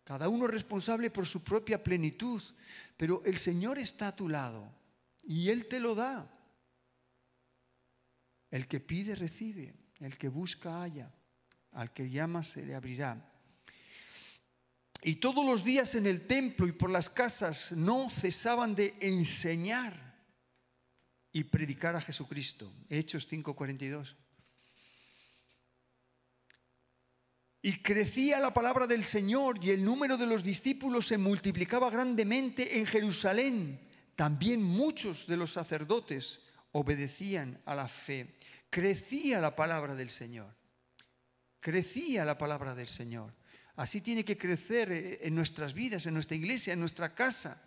[0.06, 2.40] Cada uno responsable por su propia plenitud.
[2.96, 4.72] Pero el Señor está a tu lado
[5.24, 6.32] y Él te lo da.
[8.52, 11.12] El que pide recibe, el que busca halla,
[11.72, 13.32] al que llama se le abrirá.
[15.02, 20.14] Y todos los días en el templo y por las casas no cesaban de enseñar
[21.32, 22.72] y predicar a Jesucristo.
[22.88, 24.14] Hechos 5:42.
[27.62, 32.78] Y crecía la palabra del Señor y el número de los discípulos se multiplicaba grandemente
[32.78, 33.80] en Jerusalén.
[34.14, 36.40] También muchos de los sacerdotes
[36.72, 38.36] obedecían a la fe.
[38.70, 40.54] Crecía la palabra del Señor.
[41.60, 43.34] Crecía la palabra del Señor.
[43.76, 47.62] Así tiene que crecer eh, en nuestras vidas, en nuestra iglesia, en nuestra casa.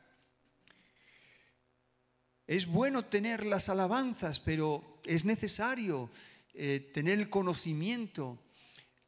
[2.48, 6.10] Es bueno tener las alabanzas, pero es necesario
[6.54, 8.40] eh, tener el conocimiento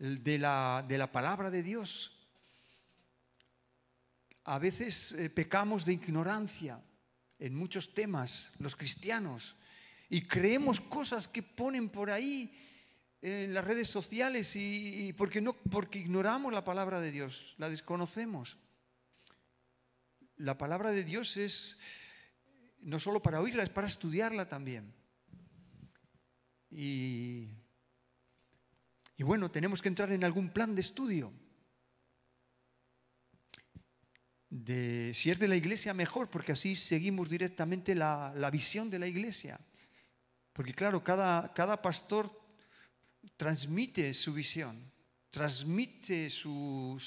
[0.01, 2.17] de la, de la palabra de Dios.
[4.45, 6.81] A veces eh, pecamos de ignorancia
[7.37, 9.55] en muchos temas, los cristianos,
[10.09, 12.51] y creemos cosas que ponen por ahí
[13.21, 18.57] en las redes sociales y, porque, no, porque ignoramos la palabra de Dios, la desconocemos.
[20.37, 21.77] La palabra de Dios es
[22.79, 24.91] no solo para oírla, es para estudiarla también.
[26.71, 27.60] Y
[29.17, 31.33] y bueno, tenemos que entrar en algún plan de estudio.
[34.49, 39.07] De, si es de la iglesia, mejor, porque así seguimos directamente la, visión de la
[39.07, 39.59] iglesia.
[40.53, 42.31] Porque claro, cada, pastor
[43.37, 44.91] transmite su visión,
[45.29, 46.99] transmite su,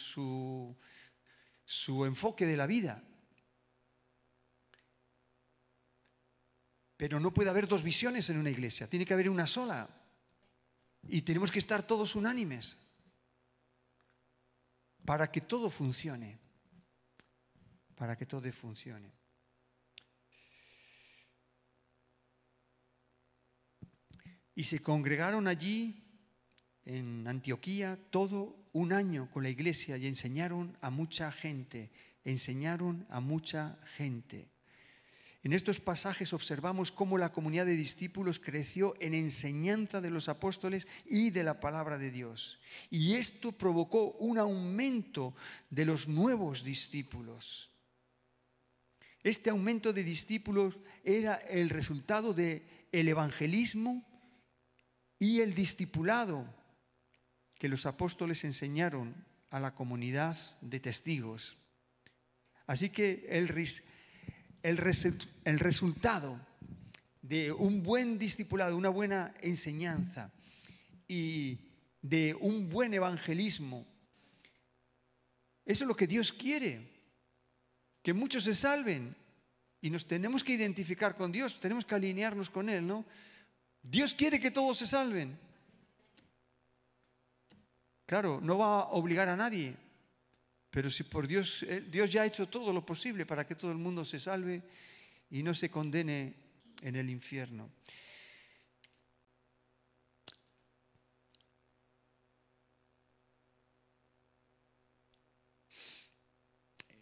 [1.65, 3.03] su enfoque de la vida.
[6.97, 10.04] Pero no puede haber dos visiones en una iglesia, tiene que haber una sola.
[11.09, 12.77] Y tenemos que estar todos unánimes
[15.05, 16.39] para que todo funcione.
[17.95, 19.13] Para que todo funcione.
[24.57, 26.05] Y se congregaron allí
[26.85, 31.91] en Antioquía todo un año con la iglesia y enseñaron a mucha gente,
[32.25, 34.54] enseñaron a mucha gente.
[35.45, 40.89] En estos pasajes observamos cómo la comunidad de discípulos creció en enseñanza de los apóstoles
[41.05, 42.59] y de la palabra de Dios.
[42.91, 45.35] Y esto provocó un aumento
[45.69, 47.71] de los nuevos discípulos.
[49.23, 54.03] Este aumento de discípulos era el resultado del el evangelismo
[55.19, 56.47] y el discipulado
[57.59, 59.15] que los apóstoles enseñaron
[59.51, 61.59] a la comunidad de testigos.
[62.67, 63.49] Así que el,
[64.65, 64.79] el,
[65.59, 66.41] resultado
[67.21, 70.33] de un buen discipulado, una buena enseñanza
[71.07, 71.59] y
[72.01, 73.87] de un buen evangelismo.
[75.67, 76.81] Eso es lo que Dios quiere,
[78.03, 79.15] que muchos se salven
[79.83, 83.05] y nos tenemos que identificar con Dios, tenemos que alinearnos con Él, ¿no?
[83.83, 85.39] Dios quiere que todos se salven.
[88.07, 89.77] Claro, no va a obligar a nadie,
[90.75, 93.70] pero si por Dios, eh, Dios ya ha hecho todo lo posible para que todo
[93.70, 94.61] el mundo se salve
[95.31, 96.35] y no se condene
[96.83, 97.70] en el infierno.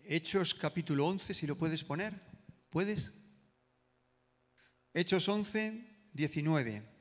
[0.04, 2.12] Hechos capítulo 11, si lo puedes poner,
[2.68, 3.14] ¿puedes?
[4.92, 6.91] Hechos 11, 19.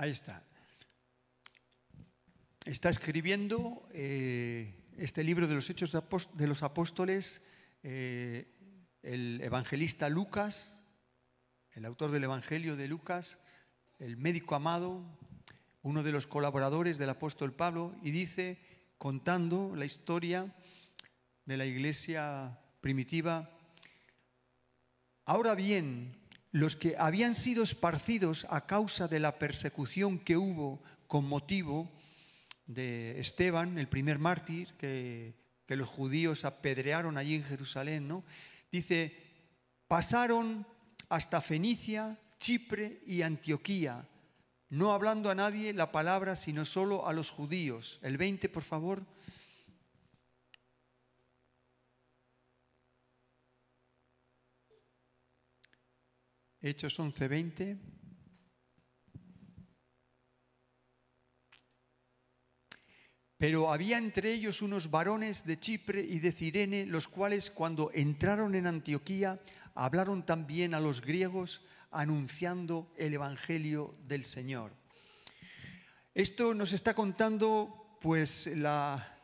[0.00, 0.44] Ahí está.
[2.64, 5.90] Está escribiendo eh, este libro de los Hechos
[6.34, 7.50] de los Apóstoles
[7.82, 8.46] eh,
[9.02, 10.86] el evangelista Lucas,
[11.72, 13.40] el autor del Evangelio de Lucas,
[13.98, 15.04] el médico amado,
[15.82, 18.56] uno de los colaboradores del apóstol Pablo, y dice,
[18.98, 20.54] contando la historia
[21.44, 23.50] de la iglesia primitiva,
[25.24, 26.14] ahora bien,
[26.52, 31.90] los que habían sido esparcidos a causa de la persecución que hubo con motivo
[32.66, 35.34] de Esteban, el primer mártir que,
[35.68, 38.24] los judíos apedrearon allí en Jerusalén, ¿no?
[38.72, 39.14] Dice,
[39.86, 40.66] pasaron
[41.10, 44.08] hasta Fenicia, Chipre y Antioquía,
[44.70, 47.98] no hablando a nadie la palabra, sino solo a los judíos.
[48.00, 49.02] El 20, por favor.
[56.60, 57.78] Hechos 11, 20.
[63.36, 68.56] Pero había entre ellos unos varones de Chipre y de Cirene, los cuales cuando entraron
[68.56, 69.40] en Antioquía
[69.76, 74.72] hablaron también a los griegos anunciando el Evangelio del Señor.
[76.12, 79.16] Esto nos está contando pues la,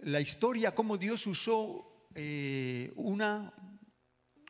[0.00, 3.52] la historia, cómo Dios usó eh, una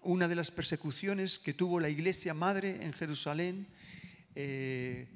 [0.06, 3.66] una de las persecuciones que tuvo la iglesia madre en Jerusalén.
[4.34, 5.08] Eh,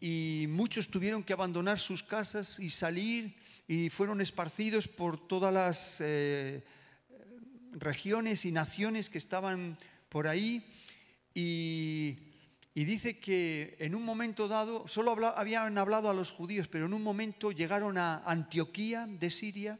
[0.00, 3.34] y muchos tuvieron que abandonar sus casas y salir
[3.66, 6.62] y fueron esparcidos por todas las eh,
[7.72, 9.78] regiones y naciones que estaban
[10.10, 10.62] por ahí.
[11.34, 12.16] Y,
[12.74, 17.02] dice que en un momento dado, solo habían hablado a los judíos, pero en un
[17.02, 19.78] momento llegaron a Antioquía de Siria.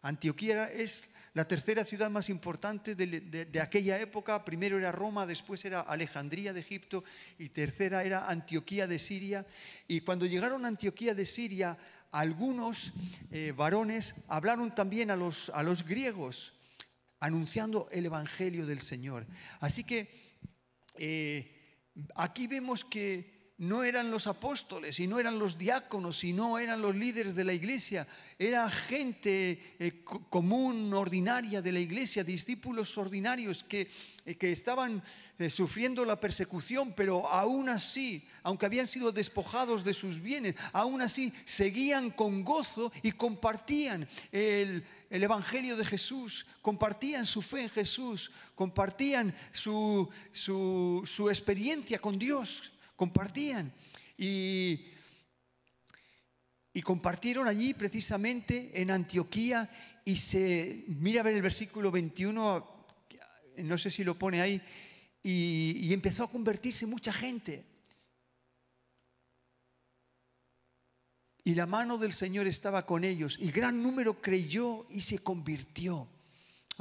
[0.00, 5.80] Antioquía es la tercera ciudad más importante de, aquella época, primero era Roma, después era
[5.80, 7.04] Alejandría de Egipto
[7.38, 9.46] y tercera era Antioquía de Siria.
[9.88, 11.78] Y cuando llegaron a Antioquía de Siria,
[12.10, 12.92] algunos
[13.30, 16.52] eh, varones hablaron también a los, a los griegos,
[17.18, 19.26] anunciando el Evangelio del Señor.
[19.60, 20.10] Así que
[20.96, 23.31] eh, aquí vemos que
[23.62, 27.44] no eran los apóstoles y no eran los diáconos y no eran los líderes de
[27.44, 33.88] la iglesia, era gente eh, común, ordinaria de la iglesia, discípulos ordinarios que,
[34.26, 35.00] eh, que estaban
[35.38, 41.00] eh, sufriendo la persecución, pero aún así, aunque habían sido despojados de sus bienes, aún
[41.00, 47.68] así seguían con gozo y compartían el, el Evangelio de Jesús, compartían su fe en
[47.68, 53.72] Jesús, compartían su, su, su experiencia con Dios compartían.
[54.16, 54.92] Y,
[56.72, 59.68] y compartieron allí precisamente en Antioquía
[60.04, 62.86] y se, mira a ver el versículo 21,
[63.58, 64.60] no sé si lo pone ahí,
[65.22, 67.64] y, y empezó a convertirse mucha gente.
[71.44, 76.08] Y la mano del Señor estaba con ellos y gran número creyó y se convirtió.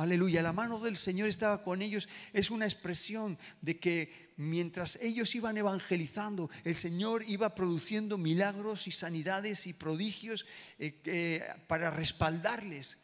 [0.02, 2.10] Aleluya, la mano del Señor estaba con ellos.
[2.34, 8.92] Es una expresión de que mientras ellos iban evangelizando, el Señor iba produciendo milagros y
[8.92, 10.48] sanidades y prodigios
[10.80, 12.98] eh, eh, para respaldarles.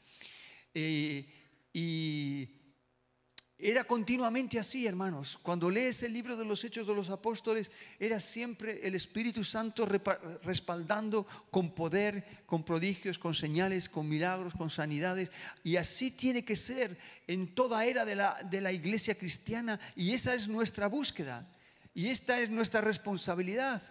[0.74, 1.24] Eh,
[1.72, 2.50] y
[3.60, 5.40] era continuamente así, hermanos.
[5.42, 9.88] Cuando lees el libro de los Hechos de los Apóstoles, era siempre el Espíritu Santo
[10.44, 15.32] respaldando con poder, con prodigios, con señales, con milagros, con sanidades.
[15.64, 19.80] Y así tiene que ser en toda era de la, de la iglesia cristiana.
[19.96, 21.48] Y esa es nuestra búsqueda.
[21.96, 23.82] Y esta es nuestra responsabilidad.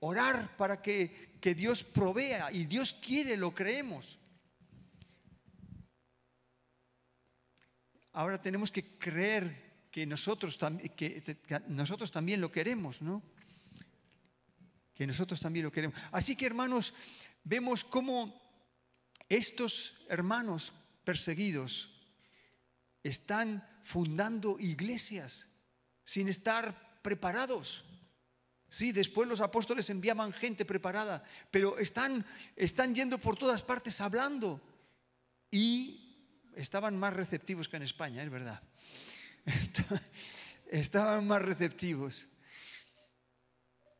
[0.00, 2.50] Orar para que, que Dios provea.
[2.50, 4.18] Y Dios quiere, lo creemos.
[8.12, 13.22] Ahora tenemos que creer que nosotros, también lo queremos, ¿no?
[14.94, 15.98] Que nosotros también lo queremos.
[16.10, 16.94] Así que hermanos,
[17.44, 18.40] vemos cómo
[19.28, 20.72] estos hermanos
[21.04, 21.90] perseguidos
[23.02, 25.48] están fundando iglesias
[26.04, 27.84] sin estar preparados.
[28.68, 32.24] Sí, después los apóstoles enviaban gente preparada, pero están,
[32.56, 34.62] están yendo por todas partes hablando
[35.50, 36.01] y
[36.56, 38.62] estaban más receptivos que en España, es verdad.
[40.70, 42.28] Estaban más receptivos.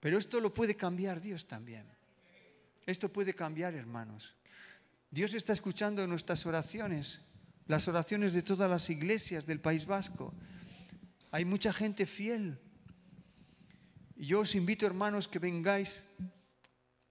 [0.01, 1.87] Pero esto lo puede cambiar Dios también.
[2.87, 4.35] Esto puede cambiar, hermanos.
[5.11, 7.21] Dios está escuchando nuestras oraciones
[7.67, 10.35] las oraciones de todas las iglesias del País Vasco.
[11.31, 12.59] Hay mucha gente fiel.
[14.17, 16.03] Y yo os invito, hermanos, que vengáis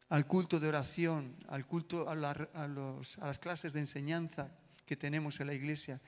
[0.10, 4.52] al culto de oración, al culto a, las clases de enseñanza
[4.92, 6.02] que tenemos en la iglesia.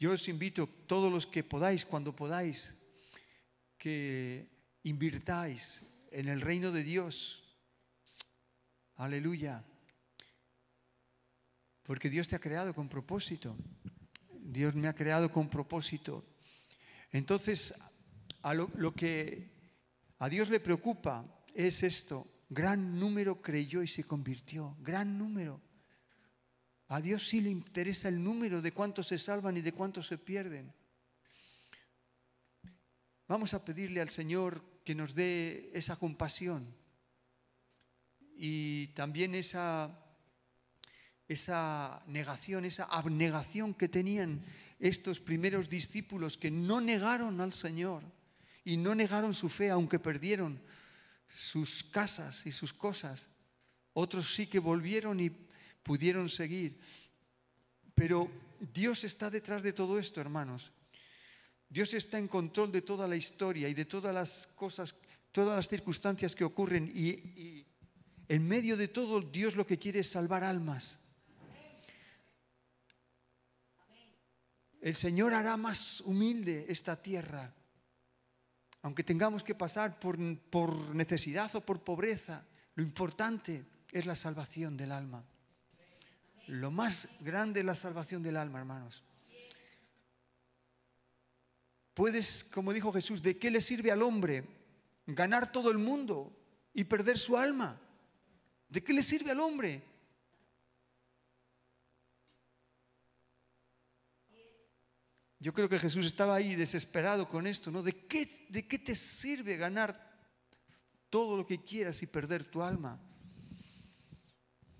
[0.00, 2.74] Yo os invito, todos los que podáis, cuando podáis,
[3.78, 4.50] que
[4.82, 7.44] invirtáis en el reino de Dios.
[8.96, 9.62] Aleluya.
[11.84, 13.56] Porque Dios te ha creado con propósito.
[14.32, 16.24] Dios me ha creado con propósito.
[17.12, 17.72] Entonces,
[18.42, 19.48] a lo, lo que
[20.18, 21.24] a Dios le preocupa
[21.54, 22.26] es esto.
[22.50, 24.76] Gran número creyó y se convirtió.
[24.80, 25.67] Gran número.
[26.88, 30.18] A Dios sí le interesa el número de cuántos se salvan y de cuántos se
[30.18, 30.72] pierden.
[33.26, 36.66] Vamos a pedirle al Señor que nos dé esa compasión
[38.36, 40.04] y también esa
[41.28, 44.42] esa negación, esa abnegación que tenían
[44.80, 48.02] estos primeros discípulos que no negaron al Señor
[48.64, 50.58] y no negaron su fe, aunque perdieron
[51.28, 53.28] sus casas y sus cosas.
[53.92, 55.30] Otros sí que volvieron y
[55.88, 56.76] pudieron seguir.
[57.94, 58.28] Pero
[58.74, 60.70] Dios está detrás de todo esto, hermanos.
[61.66, 64.94] Dios está en control de toda la historia y de todas las cosas,
[65.32, 66.92] todas las circunstancias que ocurren.
[66.94, 67.64] Y,
[68.28, 70.98] en medio de todo, Dios lo que quiere es salvar almas.
[74.82, 77.54] El Señor hará más humilde esta tierra,
[78.82, 80.18] aunque tengamos que pasar por,
[80.94, 82.44] necesidad o por pobreza.
[82.74, 85.24] Lo importante es la salvación del alma.
[86.48, 89.02] Lo más grande es la salvación del alma, hermanos.
[91.94, 94.44] Puedes, como dijo Jesús, ¿de qué le sirve al hombre
[95.06, 96.32] ganar todo el mundo
[96.72, 97.80] y perder su alma?
[98.68, 99.82] ¿De qué le sirve al hombre
[105.40, 107.82] Yo creo que Jesús estaba ahí desesperado con esto, ¿no?
[107.82, 110.18] ¿De qué, ¿De qué te sirve ganar
[111.10, 113.00] todo lo que quieras y perder tu alma?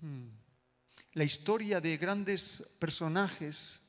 [0.01, 0.38] Hmm.
[1.13, 3.81] La historia de grandes personajes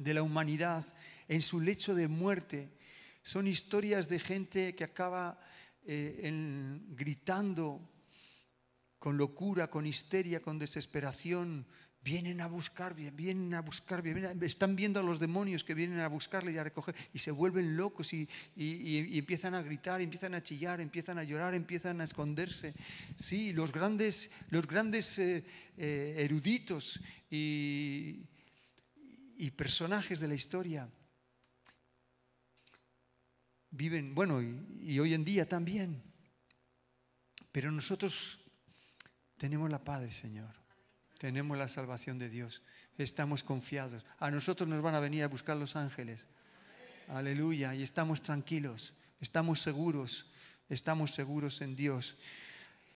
[0.00, 0.84] de la humanidad
[1.28, 2.68] en su lecho de muerte.
[3.22, 5.38] Son historias de gente que acaba
[5.84, 7.80] eh, gritando
[8.98, 11.66] con locura, con histeria, con desesperación,
[12.04, 14.04] Vienen a buscar, vienen a buscar,
[14.40, 17.76] están viendo a los demonios que vienen a buscarle y a recoger y se vuelven
[17.76, 22.74] locos y, empiezan a gritar, empiezan a chillar, empiezan a llorar, empiezan a esconderse.
[23.14, 25.44] Sí, los grandes, los grandes eh,
[25.76, 27.00] eh, eruditos
[27.30, 28.26] y,
[29.56, 30.88] personajes de la historia
[33.70, 36.02] viven, bueno, y hoy en día también.
[37.52, 38.40] Pero nosotros
[39.36, 40.61] tenemos la paz Señor
[41.22, 42.62] tenemos la salvación de Dios.
[42.98, 44.04] Estamos confiados.
[44.18, 46.26] A nosotros nos van a venir a buscar los ángeles.
[47.06, 47.76] Aleluya.
[47.76, 50.26] Y estamos tranquilos, estamos seguros,
[50.68, 52.16] estamos seguros en Dios.